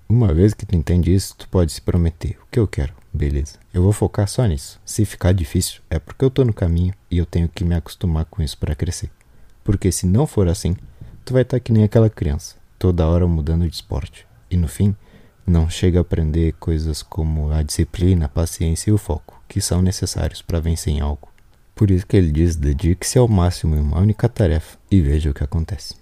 Uma 0.08 0.34
vez 0.34 0.56
que 0.56 0.66
tu 0.66 0.76
entende 0.76 1.14
isso, 1.14 1.36
tu 1.38 1.48
pode 1.50 1.72
se 1.72 1.82
prometer 1.82 2.36
o 2.42 2.48
que 2.50 2.60
eu 2.60 2.68
quero, 2.68 2.94
beleza. 3.14 3.60
Eu 3.72 3.84
vou 3.84 3.94
focar 3.94 4.28
só 4.28 4.44
nisso. 4.48 4.82
Se 4.84 5.06
ficar 5.06 5.34
difícil, 5.34 5.82
é 5.88 6.00
porque 6.00 6.26
eu 6.26 6.32
tô 6.32 6.44
no 6.44 6.52
caminho 6.52 6.96
e 7.12 7.20
eu 7.20 7.28
tenho 7.28 7.48
que 7.48 7.64
me 7.64 7.76
acostumar 7.76 8.26
com 8.26 8.42
isso 8.42 8.58
para 8.58 8.74
crescer. 8.74 9.12
Porque 9.64 9.92
se 9.92 10.08
não 10.08 10.26
for 10.26 10.48
assim, 10.48 10.76
tu 11.24 11.34
vai 11.34 11.44
estar 11.44 11.58
tá 11.58 11.60
que 11.60 11.72
nem 11.72 11.84
aquela 11.84 12.10
criança, 12.10 12.56
toda 12.80 13.08
hora 13.08 13.28
mudando 13.28 13.68
de 13.68 13.76
esporte. 13.76 14.26
E 14.50 14.58
no 14.58 14.68
fim, 14.68 14.96
não 15.46 15.70
chega 15.70 16.00
a 16.00 16.02
aprender 16.02 16.54
coisas 16.54 17.04
como 17.04 17.52
a 17.52 17.62
disciplina, 17.62 18.26
a 18.26 18.30
paciência 18.30 18.90
e 18.90 18.94
o 18.94 18.98
foco, 18.98 19.40
que 19.48 19.62
são 19.62 19.80
necessários 19.80 20.42
para 20.42 20.60
vencer 20.60 20.92
em 20.92 21.02
algo. 21.02 21.29
Por 21.80 21.92
isso 21.92 22.06
que 22.06 22.18
ele 22.18 22.30
diz: 22.30 22.58
dedique-se 22.58 23.18
ao 23.18 23.26
máximo 23.26 23.74
em 23.74 23.80
uma 23.80 24.02
única 24.02 24.28
tarefa 24.28 24.78
e 24.92 25.00
veja 25.00 25.30
o 25.30 25.34
que 25.34 25.46
acontece. 25.46 25.96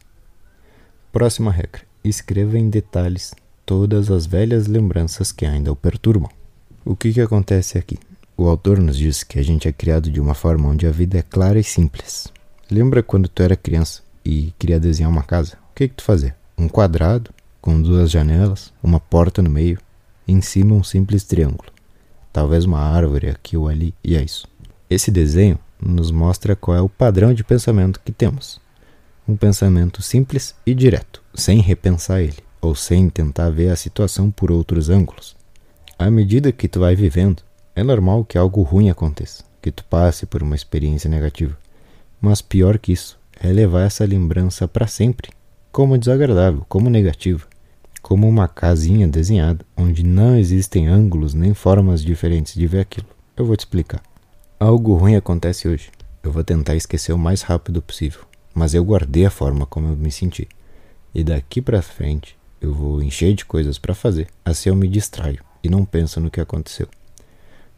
Próxima 1.12 1.52
regra: 1.52 1.84
escreva 2.04 2.58
em 2.58 2.68
detalhes 2.68 3.36
todas 3.64 4.10
as 4.10 4.26
velhas 4.26 4.66
lembranças 4.66 5.32
que 5.32 5.46
ainda 5.46 5.72
o 5.72 5.76
perturbam. 5.76 6.32
O 6.84 6.96
que, 6.96 7.14
que 7.14 7.22
acontece 7.22 7.78
aqui? 7.78 8.00
O 8.36 8.48
autor 8.48 8.80
nos 8.80 8.98
diz 8.98 9.24
que 9.24 9.38
a 9.38 9.44
gente 9.44 9.68
é 9.68 9.72
criado 9.72 10.10
de 10.10 10.20
uma 10.20 10.34
forma 10.34 10.68
onde 10.68 10.88
a 10.88 10.92
vida 10.92 11.20
é 11.20 11.22
clara 11.22 11.60
e 11.60 11.64
simples. 11.64 12.34
Lembra 12.72 13.04
quando 13.04 13.30
tu 13.30 13.44
era 13.44 13.56
criança 13.56 14.02
e 14.26 14.52
queria 14.58 14.80
desenhar 14.80 15.12
uma 15.12 15.22
casa? 15.22 15.60
O 15.70 15.76
que, 15.76 15.88
que 15.88 15.94
tu 15.94 16.04
fazia? 16.04 16.36
Um 16.58 16.68
quadrado 16.68 17.30
com 17.62 17.80
duas 17.80 18.10
janelas, 18.10 18.74
uma 18.82 19.00
porta 19.00 19.44
no 19.44 19.50
meio, 19.52 19.78
em 20.28 20.42
cima 20.42 20.74
um 20.74 20.84
simples 20.84 21.24
triângulo. 21.24 21.72
Talvez 22.34 22.66
uma 22.66 22.80
árvore 22.80 23.30
aqui 23.30 23.56
ou 23.56 23.68
ali, 23.68 23.94
e 24.04 24.16
é 24.16 24.24
isso. 24.24 24.48
Esse 24.90 25.12
desenho 25.12 25.60
nos 25.82 26.12
mostra 26.12 26.56
qual 26.56 26.78
é 26.78 26.82
o 26.82 26.90
padrão 26.90 27.34
de 27.34 27.44
pensamento 27.44 28.02
que 28.04 28.12
temos. 28.12 28.60
Um 29.28 29.36
pensamento 29.36 30.02
simples 30.02 30.56
e 30.66 30.74
direto, 30.74 31.22
sem 31.34 31.60
repensar 31.60 32.22
ele, 32.22 32.38
ou 32.62 32.74
sem 32.74 33.10
tentar 33.10 33.50
ver 33.50 33.70
a 33.70 33.76
situação 33.76 34.32
por 34.32 34.52
outros 34.52 34.90
ângulos. 34.90 35.36
À 36.00 36.10
medida 36.10 36.52
que 36.52 36.68
tu 36.68 36.80
vai 36.80 36.96
vivendo, 36.96 37.42
é 37.76 37.84
normal 37.84 38.24
que 38.24 38.38
algo 38.38 38.62
ruim 38.62 38.90
aconteça, 38.90 39.44
que 39.62 39.72
tu 39.72 39.84
passe 39.86 40.26
por 40.26 40.42
uma 40.42 40.56
experiência 40.56 41.10
negativa. 41.10 41.58
Mas 42.20 42.42
pior 42.42 42.80
que 42.80 42.92
isso, 42.92 43.20
é 43.40 43.48
levar 43.48 43.84
essa 43.84 44.06
lembrança 44.06 44.68
para 44.68 44.88
sempre, 44.88 45.30
como 45.72 45.98
desagradável, 45.98 46.66
como 46.68 46.90
negativa, 46.90 47.46
como 48.02 48.28
uma 48.28 48.48
casinha 48.48 49.08
desenhada 49.08 49.66
onde 49.76 50.04
não 50.04 50.36
existem 50.36 50.88
ângulos 50.88 51.34
nem 51.34 51.54
formas 51.54 52.04
diferentes 52.04 52.54
de 52.54 52.66
ver 52.66 52.80
aquilo. 52.80 53.08
Eu 53.36 53.46
vou 53.46 53.56
te 53.56 53.62
explicar. 53.62 54.02
Algo 54.60 54.96
ruim 54.96 55.16
acontece 55.16 55.68
hoje. 55.68 55.92
Eu 56.24 56.32
vou 56.32 56.44
tentar 56.44 56.76
esquecer 56.76 57.14
o 57.14 57.18
mais 57.18 57.44
rápido 57.44 57.80
possível, 57.80 58.22
mas 58.56 58.74
eu 58.74 58.84
guardei 58.84 59.24
a 59.24 59.30
forma 59.30 59.68
como 59.68 59.88
eu 59.88 59.96
me 59.96 60.12
senti. 60.12 60.48
E 61.14 61.24
daqui 61.24 61.62
para 61.62 61.80
frente, 61.80 62.36
eu 62.60 62.74
vou 62.74 63.04
encher 63.04 63.36
de 63.36 63.46
coisas 63.46 63.78
para 63.78 63.94
fazer, 63.94 64.28
assim 64.44 64.70
eu 64.70 64.76
me 64.76 64.88
distraio 64.88 65.44
e 65.64 65.70
não 65.70 65.86
penso 65.86 66.20
no 66.20 66.32
que 66.32 66.42
aconteceu. 66.42 66.88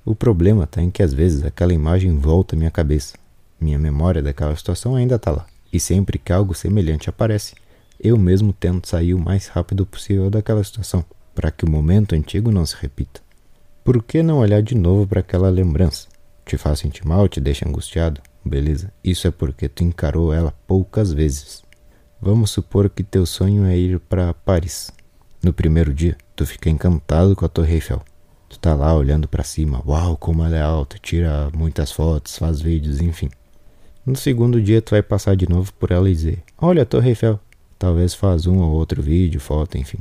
O 0.05 0.15
problema 0.15 0.63
está 0.63 0.81
em 0.81 0.89
que 0.89 1.03
às 1.03 1.13
vezes 1.13 1.43
aquela 1.43 1.73
imagem 1.73 2.17
volta 2.17 2.55
à 2.55 2.57
minha 2.57 2.71
cabeça. 2.71 3.17
Minha 3.59 3.77
memória 3.77 4.21
daquela 4.21 4.55
situação 4.55 4.95
ainda 4.95 5.15
está 5.15 5.31
lá, 5.31 5.45
e 5.73 5.81
sempre 5.81 6.17
que 6.17 6.31
algo 6.31 6.53
semelhante 6.53 7.09
aparece, 7.09 7.55
eu 7.99 8.17
mesmo 8.17 8.53
tento 8.53 8.87
sair 8.87 9.13
o 9.13 9.19
mais 9.19 9.47
rápido 9.47 9.85
possível 9.85 10.29
daquela 10.29 10.63
situação, 10.63 11.03
para 11.35 11.51
que 11.51 11.65
o 11.65 11.69
momento 11.69 12.15
antigo 12.15 12.49
não 12.51 12.65
se 12.65 12.77
repita. 12.79 13.19
Por 13.83 14.01
que 14.01 14.23
não 14.23 14.39
olhar 14.39 14.61
de 14.61 14.75
novo 14.75 15.05
para 15.05 15.19
aquela 15.19 15.49
lembrança? 15.49 16.07
Te 16.49 16.57
faz 16.57 16.79
sentir 16.79 17.05
mal, 17.05 17.27
te 17.27 17.39
deixa 17.39 17.67
angustiado, 17.67 18.21
beleza? 18.43 18.91
Isso 19.03 19.27
é 19.27 19.31
porque 19.31 19.69
tu 19.69 19.83
encarou 19.83 20.33
ela 20.33 20.51
poucas 20.65 21.13
vezes. 21.13 21.61
Vamos 22.19 22.49
supor 22.49 22.89
que 22.89 23.03
teu 23.03 23.23
sonho 23.25 23.65
é 23.65 23.77
ir 23.77 23.99
para 23.99 24.33
Paris. 24.33 24.91
No 25.43 25.53
primeiro 25.53 25.93
dia, 25.93 26.17
tu 26.35 26.47
fica 26.47 26.69
encantado 26.69 27.35
com 27.35 27.45
a 27.45 27.49
Torre 27.49 27.75
Eiffel. 27.75 28.01
Tu 28.49 28.57
tá 28.57 28.73
lá 28.73 28.95
olhando 28.95 29.27
para 29.27 29.43
cima, 29.43 29.83
uau, 29.85 30.17
como 30.17 30.43
ela 30.43 30.57
é 30.57 30.61
alta, 30.61 30.97
tira 30.97 31.51
muitas 31.53 31.91
fotos, 31.91 32.35
faz 32.35 32.59
vídeos, 32.59 32.99
enfim. 32.99 33.29
No 34.03 34.15
segundo 34.15 34.59
dia, 34.59 34.81
tu 34.81 34.91
vai 34.91 35.03
passar 35.03 35.35
de 35.35 35.47
novo 35.47 35.71
por 35.75 35.91
ela 35.91 36.09
e 36.09 36.15
dizer: 36.15 36.43
Olha 36.57 36.81
a 36.81 36.85
Torre 36.85 37.09
Eiffel. 37.09 37.39
Talvez 37.77 38.15
faz 38.15 38.47
um 38.47 38.57
ou 38.57 38.71
outro 38.71 39.01
vídeo, 39.03 39.39
foto, 39.39 39.77
enfim. 39.77 39.99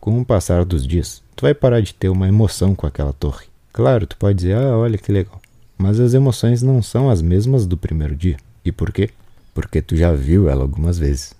Com 0.00 0.18
o 0.18 0.24
passar 0.24 0.64
dos 0.64 0.86
dias, 0.86 1.22
tu 1.36 1.42
vai 1.42 1.54
parar 1.54 1.80
de 1.80 1.92
ter 1.92 2.08
uma 2.08 2.26
emoção 2.26 2.74
com 2.74 2.86
aquela 2.86 3.12
torre. 3.12 3.46
Claro, 3.72 4.06
tu 4.06 4.16
pode 4.16 4.36
dizer: 4.36 4.56
Ah, 4.56 4.76
olha 4.78 4.96
que 4.96 5.12
legal. 5.12 5.38
Mas 5.78 6.00
as 6.00 6.14
emoções 6.14 6.62
não 6.62 6.82
são 6.82 7.10
as 7.10 7.20
mesmas 7.20 7.66
do 7.66 7.76
primeiro 7.76 8.16
dia. 8.16 8.36
E 8.64 8.72
por 8.72 8.92
quê? 8.92 9.10
Porque 9.54 9.82
tu 9.82 9.96
já 9.96 10.12
viu 10.12 10.48
ela 10.48 10.62
algumas 10.62 10.98
vezes. 10.98 11.34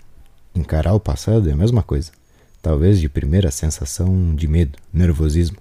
Encarar 0.54 0.94
o 0.94 1.00
passado 1.00 1.48
é 1.48 1.52
a 1.52 1.56
mesma 1.56 1.82
coisa. 1.82 2.12
Talvez 2.62 3.00
de 3.00 3.08
primeira 3.08 3.50
sensação 3.50 4.34
de 4.34 4.48
medo, 4.48 4.78
nervosismo. 4.92 5.58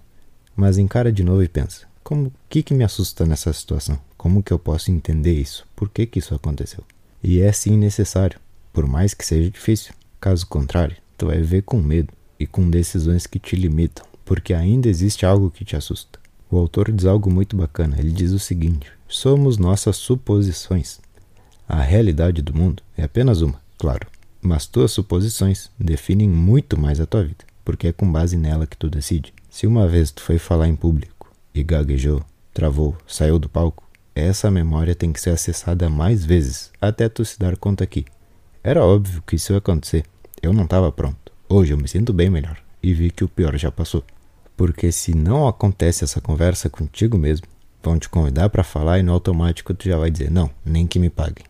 Mas 0.55 0.77
encara 0.77 1.11
de 1.11 1.23
novo 1.23 1.43
e 1.43 1.47
pensa: 1.47 1.85
como 2.03 2.31
que 2.47 2.63
que 2.63 2.73
me 2.73 2.83
assusta 2.83 3.25
nessa 3.25 3.51
situação? 3.51 3.99
Como 4.17 4.43
que 4.43 4.51
eu 4.51 4.59
posso 4.59 4.91
entender 4.91 5.33
isso? 5.33 5.65
Por 5.75 5.89
que 5.89 6.05
que 6.05 6.19
isso 6.19 6.33
aconteceu? 6.33 6.83
E 7.23 7.41
é 7.41 7.51
sim 7.51 7.77
necessário, 7.77 8.39
por 8.71 8.87
mais 8.87 9.13
que 9.13 9.25
seja 9.25 9.49
difícil. 9.49 9.93
Caso 10.19 10.45
contrário, 10.47 10.95
tu 11.17 11.27
vai 11.27 11.37
viver 11.37 11.63
com 11.63 11.81
medo 11.81 12.13
e 12.39 12.45
com 12.45 12.69
decisões 12.69 13.25
que 13.25 13.39
te 13.39 13.55
limitam, 13.55 14.05
porque 14.23 14.53
ainda 14.53 14.87
existe 14.87 15.25
algo 15.25 15.51
que 15.51 15.65
te 15.65 15.75
assusta. 15.75 16.19
O 16.55 16.57
autor 16.57 16.89
diz 16.89 17.05
algo 17.05 17.29
muito 17.29 17.53
bacana. 17.53 17.97
Ele 17.99 18.13
diz 18.13 18.31
o 18.31 18.39
seguinte: 18.39 18.89
somos 19.09 19.57
nossas 19.57 19.97
suposições. 19.97 21.01
A 21.67 21.81
realidade 21.81 22.41
do 22.41 22.55
mundo 22.55 22.81
é 22.97 23.03
apenas 23.03 23.41
uma, 23.41 23.59
claro, 23.77 24.07
mas 24.41 24.65
tuas 24.65 24.93
suposições 24.93 25.69
definem 25.77 26.29
muito 26.29 26.79
mais 26.79 27.01
a 27.01 27.05
tua 27.05 27.25
vida, 27.25 27.43
porque 27.65 27.89
é 27.89 27.91
com 27.91 28.09
base 28.09 28.37
nela 28.37 28.65
que 28.65 28.77
tu 28.77 28.89
decide. 28.89 29.33
Se 29.49 29.67
uma 29.67 29.85
vez 29.85 30.11
tu 30.11 30.21
foi 30.21 30.37
falar 30.37 30.69
em 30.69 30.77
público 30.77 31.29
e 31.53 31.61
gaguejou, 31.61 32.23
travou, 32.53 32.95
saiu 33.05 33.37
do 33.37 33.49
palco, 33.49 33.83
essa 34.15 34.49
memória 34.49 34.95
tem 34.95 35.11
que 35.11 35.19
ser 35.19 35.31
acessada 35.31 35.89
mais 35.89 36.23
vezes 36.23 36.71
até 36.79 37.09
tu 37.09 37.25
se 37.25 37.37
dar 37.37 37.57
conta 37.57 37.85
que 37.85 38.05
era 38.63 38.81
óbvio 38.81 39.21
que 39.27 39.35
isso 39.35 39.51
ia 39.51 39.57
acontecer. 39.57 40.05
Eu 40.41 40.53
não 40.53 40.63
estava 40.63 40.89
pronto. 40.89 41.33
Hoje 41.49 41.73
eu 41.73 41.77
me 41.77 41.89
sinto 41.89 42.13
bem 42.13 42.29
melhor 42.29 42.57
e 42.81 42.93
vi 42.93 43.11
que 43.11 43.25
o 43.25 43.27
pior 43.27 43.57
já 43.57 43.69
passou. 43.69 44.05
Porque 44.55 44.91
se 44.91 45.13
não 45.13 45.47
acontece 45.47 46.03
essa 46.03 46.21
conversa 46.21 46.69
contigo 46.69 47.17
mesmo, 47.17 47.47
vão 47.83 47.99
te 47.99 48.07
convidar 48.07 48.49
para 48.49 48.63
falar 48.63 48.99
e 48.99 49.03
no 49.03 49.11
automático 49.11 49.73
tu 49.73 49.87
já 49.87 49.97
vai 49.97 50.09
dizer 50.09 50.31
não, 50.31 50.49
nem 50.65 50.87
que 50.87 50.97
me 50.97 51.09
paguem. 51.09 51.45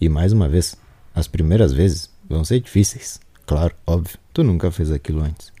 E 0.00 0.08
mais 0.08 0.32
uma 0.32 0.48
vez, 0.48 0.76
as 1.14 1.28
primeiras 1.28 1.72
vezes 1.72 2.10
vão 2.28 2.44
ser 2.44 2.60
difíceis. 2.60 3.20
Claro, 3.46 3.74
óbvio, 3.86 4.18
tu 4.32 4.42
nunca 4.42 4.70
fez 4.70 4.90
aquilo 4.90 5.22
antes. 5.22 5.52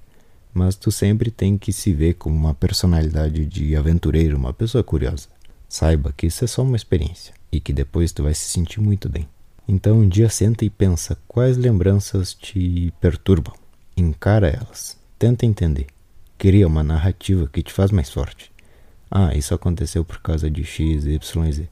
Mas 0.52 0.74
tu 0.74 0.90
sempre 0.90 1.30
tem 1.30 1.56
que 1.56 1.72
se 1.72 1.92
ver 1.92 2.14
como 2.14 2.36
uma 2.36 2.54
personalidade 2.54 3.46
de 3.46 3.76
aventureiro, 3.76 4.36
uma 4.36 4.52
pessoa 4.52 4.82
curiosa. 4.82 5.28
Saiba 5.68 6.12
que 6.14 6.26
isso 6.26 6.44
é 6.44 6.46
só 6.46 6.62
uma 6.62 6.76
experiência 6.76 7.32
e 7.50 7.60
que 7.60 7.72
depois 7.72 8.12
tu 8.12 8.24
vai 8.24 8.34
se 8.34 8.50
sentir 8.50 8.80
muito 8.80 9.08
bem. 9.08 9.28
Então 9.66 9.98
um 9.98 10.08
dia 10.08 10.28
senta 10.28 10.64
e 10.64 10.70
pensa 10.70 11.16
quais 11.28 11.56
lembranças 11.56 12.34
te 12.34 12.92
perturbam. 13.00 13.54
Encara 13.96 14.48
elas. 14.48 14.98
Tenta 15.18 15.46
entender 15.46 15.86
cria 16.42 16.66
uma 16.66 16.82
narrativa 16.82 17.46
que 17.46 17.62
te 17.62 17.72
faz 17.72 17.92
mais 17.92 18.10
forte. 18.10 18.50
Ah, 19.08 19.32
isso 19.32 19.54
aconteceu 19.54 20.04
por 20.04 20.18
causa 20.18 20.50
de 20.50 20.64
X, 20.64 21.06
Y, 21.06 21.52
Z. 21.52 21.68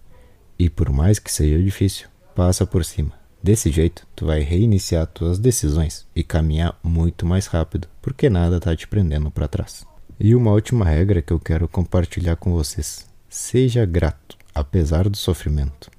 E 0.56 0.70
por 0.70 0.90
mais 0.90 1.18
que 1.18 1.32
seja 1.32 1.60
difícil, 1.60 2.06
passa 2.36 2.64
por 2.64 2.84
cima. 2.84 3.10
Desse 3.42 3.68
jeito, 3.68 4.06
tu 4.14 4.26
vai 4.26 4.38
reiniciar 4.42 5.08
tuas 5.08 5.40
decisões 5.40 6.06
e 6.14 6.22
caminhar 6.22 6.78
muito 6.84 7.26
mais 7.26 7.46
rápido, 7.46 7.88
porque 8.00 8.30
nada 8.30 8.58
está 8.58 8.76
te 8.76 8.86
prendendo 8.86 9.28
para 9.28 9.48
trás. 9.48 9.84
E 10.20 10.36
uma 10.36 10.52
última 10.52 10.84
regra 10.84 11.20
que 11.20 11.32
eu 11.32 11.40
quero 11.40 11.66
compartilhar 11.66 12.36
com 12.36 12.52
vocês: 12.52 13.08
seja 13.28 13.84
grato, 13.84 14.36
apesar 14.54 15.08
do 15.08 15.16
sofrimento. 15.16 15.90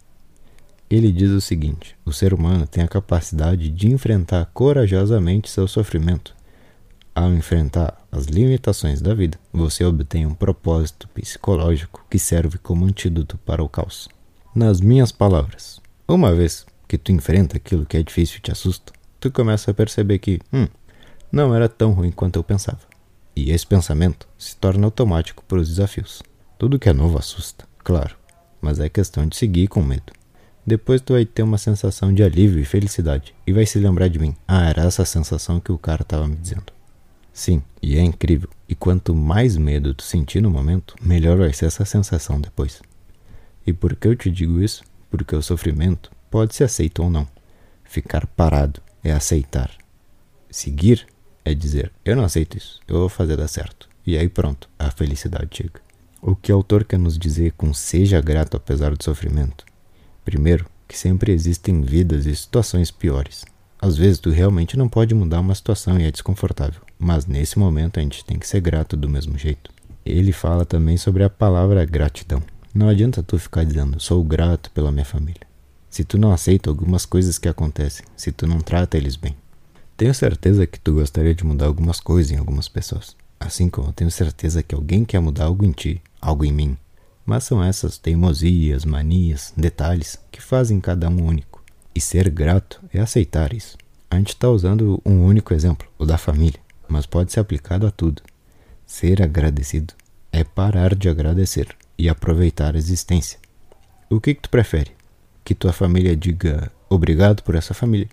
Ele 0.89 1.11
diz 1.11 1.31
o 1.31 1.41
seguinte: 1.41 1.97
o 2.05 2.13
ser 2.13 2.33
humano 2.33 2.65
tem 2.65 2.85
a 2.85 2.87
capacidade 2.87 3.69
de 3.69 3.91
enfrentar 3.91 4.49
corajosamente 4.53 5.49
seu 5.49 5.67
sofrimento. 5.67 6.33
Ao 7.13 7.33
enfrentar 7.33 8.01
as 8.09 8.25
limitações 8.25 9.01
da 9.01 9.13
vida, 9.13 9.37
você 9.51 9.83
obtém 9.83 10.25
um 10.25 10.33
propósito 10.33 11.09
psicológico 11.09 12.05
que 12.09 12.17
serve 12.17 12.57
como 12.57 12.85
antídoto 12.85 13.37
para 13.39 13.61
o 13.61 13.67
caos. 13.67 14.07
Nas 14.55 14.79
minhas 14.79 15.11
palavras, 15.11 15.81
uma 16.07 16.33
vez 16.33 16.65
que 16.87 16.97
tu 16.97 17.11
enfrenta 17.11 17.57
aquilo 17.57 17.85
que 17.85 17.97
é 17.97 18.03
difícil 18.03 18.37
e 18.37 18.41
te 18.41 18.51
assusta, 18.51 18.93
tu 19.19 19.29
começa 19.29 19.71
a 19.71 19.73
perceber 19.73 20.19
que, 20.19 20.39
hum, 20.53 20.67
não 21.29 21.53
era 21.53 21.67
tão 21.67 21.91
ruim 21.91 22.11
quanto 22.11 22.39
eu 22.39 22.43
pensava. 22.45 22.79
E 23.35 23.51
esse 23.51 23.67
pensamento 23.67 24.25
se 24.37 24.55
torna 24.55 24.85
automático 24.85 25.43
para 25.45 25.59
os 25.59 25.67
desafios. 25.67 26.23
Tudo 26.57 26.79
que 26.79 26.87
é 26.87 26.93
novo 26.93 27.17
assusta, 27.17 27.67
claro, 27.79 28.15
mas 28.61 28.79
é 28.79 28.87
questão 28.87 29.27
de 29.27 29.35
seguir 29.35 29.67
com 29.67 29.83
medo. 29.83 30.13
Depois 30.65 31.01
tu 31.01 31.11
vai 31.11 31.25
ter 31.25 31.43
uma 31.43 31.57
sensação 31.57 32.13
de 32.13 32.23
alívio 32.23 32.61
e 32.61 32.65
felicidade 32.65 33.35
e 33.45 33.51
vai 33.51 33.65
se 33.65 33.79
lembrar 33.79 34.07
de 34.07 34.17
mim. 34.17 34.33
Ah, 34.47 34.69
era 34.69 34.83
essa 34.83 35.03
sensação 35.03 35.59
que 35.59 35.73
o 35.73 35.77
cara 35.77 36.03
estava 36.03 36.25
me 36.25 36.37
dizendo. 36.37 36.71
Sim, 37.33 37.63
e 37.81 37.97
é 37.97 38.01
incrível. 38.01 38.49
E 38.67 38.75
quanto 38.75 39.15
mais 39.15 39.57
medo 39.57 39.93
tu 39.93 40.03
sentir 40.03 40.41
no 40.41 40.49
momento, 40.49 40.95
melhor 41.01 41.37
vai 41.37 41.53
ser 41.53 41.65
essa 41.65 41.85
sensação 41.85 42.39
depois. 42.39 42.81
E 43.65 43.71
por 43.71 43.95
que 43.95 44.07
eu 44.07 44.15
te 44.15 44.29
digo 44.29 44.61
isso? 44.61 44.83
Porque 45.09 45.35
o 45.35 45.41
sofrimento 45.41 46.11
pode 46.29 46.55
ser 46.55 46.65
aceito 46.65 47.03
ou 47.03 47.09
não. 47.09 47.27
Ficar 47.83 48.25
parado 48.25 48.81
é 49.03 49.11
aceitar. 49.11 49.71
Seguir 50.49 51.07
é 51.43 51.53
dizer: 51.53 51.91
eu 52.03 52.15
não 52.15 52.23
aceito 52.23 52.57
isso, 52.57 52.79
eu 52.87 52.99
vou 52.99 53.09
fazer 53.09 53.37
dar 53.37 53.47
certo. 53.47 53.89
E 54.05 54.17
aí 54.17 54.27
pronto, 54.27 54.69
a 54.79 54.89
felicidade 54.89 55.57
chega. 55.57 55.81
O 56.21 56.35
que 56.35 56.51
o 56.51 56.55
autor 56.55 56.83
quer 56.83 56.99
nos 56.99 57.17
dizer 57.17 57.53
com 57.53 57.73
seja 57.73 58.21
grato 58.21 58.57
apesar 58.57 58.95
do 58.95 59.03
sofrimento? 59.03 59.65
Primeiro, 60.23 60.65
que 60.87 60.97
sempre 60.97 61.31
existem 61.31 61.81
vidas 61.81 62.25
e 62.25 62.35
situações 62.35 62.91
piores. 62.91 63.43
Às 63.79 63.97
vezes 63.97 64.19
tu 64.19 64.29
realmente 64.29 64.77
não 64.77 64.87
pode 64.87 65.15
mudar 65.15 65.39
uma 65.39 65.55
situação 65.55 65.99
e 65.99 66.03
é 66.03 66.11
desconfortável, 66.11 66.81
mas 67.01 67.25
nesse 67.25 67.57
momento 67.57 67.99
a 67.99 68.03
gente 68.03 68.23
tem 68.23 68.37
que 68.37 68.47
ser 68.47 68.61
grato 68.61 68.95
do 68.95 69.09
mesmo 69.09 69.37
jeito. 69.37 69.71
Ele 70.05 70.31
fala 70.31 70.65
também 70.65 70.97
sobre 70.97 71.23
a 71.23 71.29
palavra 71.29 71.83
gratidão. 71.85 72.41
Não 72.73 72.87
adianta 72.87 73.21
tu 73.21 73.37
ficar 73.37 73.65
dizendo 73.65 73.99
sou 73.99 74.23
grato 74.23 74.71
pela 74.71 74.91
minha 74.91 75.05
família 75.05 75.51
se 75.91 76.05
tu 76.05 76.17
não 76.17 76.31
aceita 76.31 76.69
algumas 76.69 77.05
coisas 77.05 77.37
que 77.37 77.49
acontecem, 77.49 78.05
se 78.15 78.31
tu 78.31 78.47
não 78.47 78.61
trata 78.61 78.97
eles 78.97 79.17
bem. 79.17 79.35
Tenho 79.97 80.13
certeza 80.13 80.65
que 80.65 80.79
tu 80.79 80.93
gostaria 80.93 81.35
de 81.35 81.45
mudar 81.45 81.65
algumas 81.65 81.99
coisas 81.99 82.31
em 82.31 82.37
algumas 82.37 82.69
pessoas, 82.69 83.13
assim 83.37 83.69
como 83.69 83.89
eu 83.89 83.93
tenho 83.93 84.09
certeza 84.09 84.63
que 84.63 84.73
alguém 84.73 85.03
quer 85.03 85.19
mudar 85.19 85.45
algo 85.45 85.65
em 85.65 85.71
ti, 85.71 86.01
algo 86.21 86.45
em 86.45 86.51
mim. 86.51 86.77
Mas 87.25 87.43
são 87.43 87.61
essas 87.61 87.97
teimosias, 87.97 88.85
manias, 88.85 89.53
detalhes 89.55 90.17
que 90.31 90.41
fazem 90.41 90.79
cada 90.79 91.09
um 91.09 91.25
único. 91.25 91.61
E 91.93 91.99
ser 91.99 92.29
grato 92.29 92.81
é 92.93 93.01
aceitar 93.01 93.53
isso. 93.53 93.77
A 94.09 94.15
gente 94.15 94.29
está 94.29 94.49
usando 94.49 95.01
um 95.05 95.25
único 95.25 95.53
exemplo, 95.53 95.87
o 95.99 96.05
da 96.05 96.17
família, 96.17 96.59
mas 96.91 97.05
pode 97.05 97.31
ser 97.31 97.39
aplicado 97.39 97.87
a 97.87 97.91
tudo. 97.91 98.21
Ser 98.85 99.21
agradecido 99.21 99.93
é 100.31 100.43
parar 100.43 100.93
de 100.93 101.09
agradecer 101.09 101.75
e 101.97 102.09
aproveitar 102.09 102.75
a 102.75 102.77
existência. 102.77 103.39
O 104.09 104.19
que, 104.19 104.35
que 104.35 104.41
tu 104.41 104.49
prefere? 104.49 104.91
que 105.43 105.55
tua 105.55 105.73
família 105.73 106.15
diga 106.15 106.71
obrigado 106.89 107.43
por 107.43 107.55
essa 107.55 107.73
família, 107.73 108.07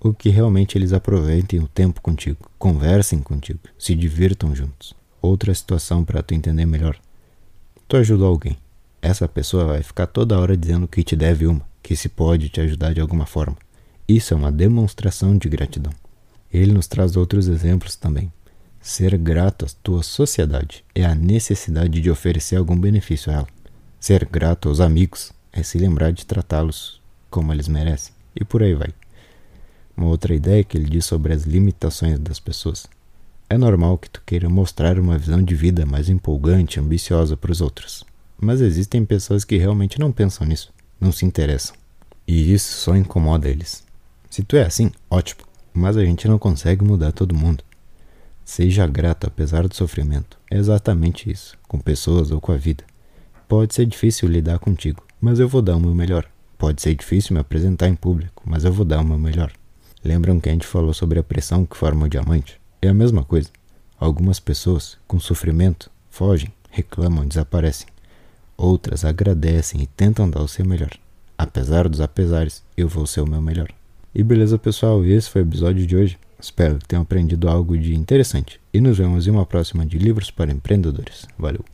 ou 0.00 0.12
que 0.12 0.28
realmente 0.28 0.76
eles 0.76 0.92
aproveitem 0.92 1.60
o 1.60 1.68
tempo 1.68 2.00
contigo, 2.00 2.50
conversem 2.58 3.20
contigo, 3.20 3.60
se 3.78 3.94
divirtam 3.94 4.54
juntos. 4.54 4.94
Outra 5.20 5.54
situação 5.54 6.04
para 6.04 6.22
tu 6.22 6.34
entender 6.34 6.66
melhor. 6.66 6.98
Tu 7.88 7.96
ajudou 7.96 8.28
alguém. 8.28 8.58
Essa 9.00 9.28
pessoa 9.28 9.64
vai 9.64 9.82
ficar 9.82 10.06
toda 10.06 10.38
hora 10.38 10.56
dizendo 10.56 10.88
que 10.88 11.02
te 11.02 11.16
deve 11.16 11.46
uma, 11.46 11.62
que 11.82 11.96
se 11.96 12.08
pode 12.08 12.48
te 12.48 12.60
ajudar 12.60 12.92
de 12.92 13.00
alguma 13.00 13.24
forma. 13.24 13.56
Isso 14.06 14.34
é 14.34 14.36
uma 14.36 14.52
demonstração 14.52 15.36
de 15.36 15.48
gratidão. 15.48 15.92
Ele 16.54 16.72
nos 16.72 16.86
traz 16.86 17.16
outros 17.16 17.48
exemplos 17.48 17.96
também. 17.96 18.32
Ser 18.80 19.18
grato 19.18 19.64
à 19.64 19.68
tua 19.82 20.04
sociedade 20.04 20.84
é 20.94 21.04
a 21.04 21.12
necessidade 21.12 22.00
de 22.00 22.08
oferecer 22.08 22.54
algum 22.54 22.78
benefício 22.78 23.32
a 23.32 23.36
ela. 23.38 23.46
Ser 23.98 24.24
grato 24.24 24.68
aos 24.68 24.78
amigos 24.78 25.32
é 25.52 25.64
se 25.64 25.78
lembrar 25.78 26.12
de 26.12 26.24
tratá-los 26.24 27.00
como 27.28 27.52
eles 27.52 27.66
merecem. 27.66 28.14
E 28.36 28.44
por 28.44 28.62
aí 28.62 28.72
vai. 28.72 28.94
Uma 29.96 30.06
outra 30.06 30.32
ideia 30.32 30.62
que 30.62 30.78
ele 30.78 30.88
diz 30.88 31.04
sobre 31.04 31.32
as 31.32 31.42
limitações 31.42 32.20
das 32.20 32.38
pessoas. 32.38 32.86
É 33.50 33.58
normal 33.58 33.98
que 33.98 34.08
tu 34.08 34.22
queira 34.24 34.48
mostrar 34.48 34.96
uma 34.96 35.18
visão 35.18 35.42
de 35.42 35.56
vida 35.56 35.84
mais 35.84 36.08
empolgante, 36.08 36.78
ambiciosa 36.78 37.36
para 37.36 37.50
os 37.50 37.60
outros. 37.60 38.04
Mas 38.40 38.60
existem 38.60 39.04
pessoas 39.04 39.44
que 39.44 39.56
realmente 39.56 39.98
não 39.98 40.12
pensam 40.12 40.46
nisso, 40.46 40.72
não 41.00 41.10
se 41.10 41.26
interessam. 41.26 41.74
E 42.28 42.54
isso 42.54 42.74
só 42.74 42.94
incomoda 42.94 43.48
eles. 43.48 43.82
Se 44.30 44.44
tu 44.44 44.56
é 44.56 44.62
assim, 44.62 44.92
ótimo, 45.10 45.42
mas 45.74 45.96
a 45.96 46.04
gente 46.04 46.28
não 46.28 46.38
consegue 46.38 46.84
mudar 46.84 47.10
todo 47.10 47.34
mundo. 47.34 47.64
Seja 48.44 48.86
grato 48.86 49.26
apesar 49.26 49.66
do 49.66 49.74
sofrimento. 49.74 50.38
É 50.50 50.56
exatamente 50.56 51.30
isso, 51.30 51.58
com 51.66 51.78
pessoas 51.78 52.30
ou 52.30 52.40
com 52.40 52.52
a 52.52 52.56
vida. 52.56 52.84
Pode 53.48 53.74
ser 53.74 53.84
difícil 53.84 54.28
lidar 54.28 54.58
contigo, 54.58 55.02
mas 55.20 55.40
eu 55.40 55.48
vou 55.48 55.60
dar 55.60 55.76
o 55.76 55.80
meu 55.80 55.94
melhor. 55.94 56.24
Pode 56.56 56.80
ser 56.80 56.94
difícil 56.94 57.34
me 57.34 57.40
apresentar 57.40 57.88
em 57.88 57.94
público, 57.94 58.42
mas 58.46 58.64
eu 58.64 58.72
vou 58.72 58.84
dar 58.84 59.00
o 59.00 59.04
meu 59.04 59.18
melhor. 59.18 59.52
Lembram 60.04 60.38
que 60.38 60.48
a 60.48 60.52
gente 60.52 60.66
falou 60.66 60.94
sobre 60.94 61.18
a 61.18 61.22
pressão 61.22 61.66
que 61.66 61.76
forma 61.76 62.06
o 62.06 62.08
diamante? 62.08 62.60
É 62.80 62.88
a 62.88 62.94
mesma 62.94 63.24
coisa. 63.24 63.48
Algumas 63.98 64.38
pessoas, 64.38 64.98
com 65.08 65.18
sofrimento, 65.18 65.90
fogem, 66.10 66.52
reclamam, 66.70 67.26
desaparecem. 67.26 67.88
Outras 68.56 69.04
agradecem 69.04 69.82
e 69.82 69.86
tentam 69.86 70.28
dar 70.30 70.42
o 70.42 70.48
seu 70.48 70.64
melhor. 70.64 70.90
Apesar 71.36 71.88
dos 71.88 72.00
apesares, 72.00 72.62
eu 72.76 72.88
vou 72.88 73.06
ser 73.06 73.20
o 73.20 73.26
meu 73.26 73.40
melhor. 73.40 73.68
E 74.14 74.22
beleza, 74.22 74.56
pessoal, 74.56 75.04
esse 75.04 75.28
foi 75.28 75.42
o 75.42 75.44
episódio 75.44 75.84
de 75.84 75.96
hoje. 75.96 76.16
Espero 76.38 76.78
que 76.78 76.86
tenham 76.86 77.02
aprendido 77.02 77.48
algo 77.48 77.76
de 77.76 77.96
interessante. 77.96 78.60
E 78.72 78.80
nos 78.80 78.96
vemos 78.96 79.26
em 79.26 79.30
uma 79.30 79.44
próxima 79.44 79.84
de 79.84 79.98
Livros 79.98 80.30
para 80.30 80.52
Empreendedores. 80.52 81.26
Valeu! 81.36 81.64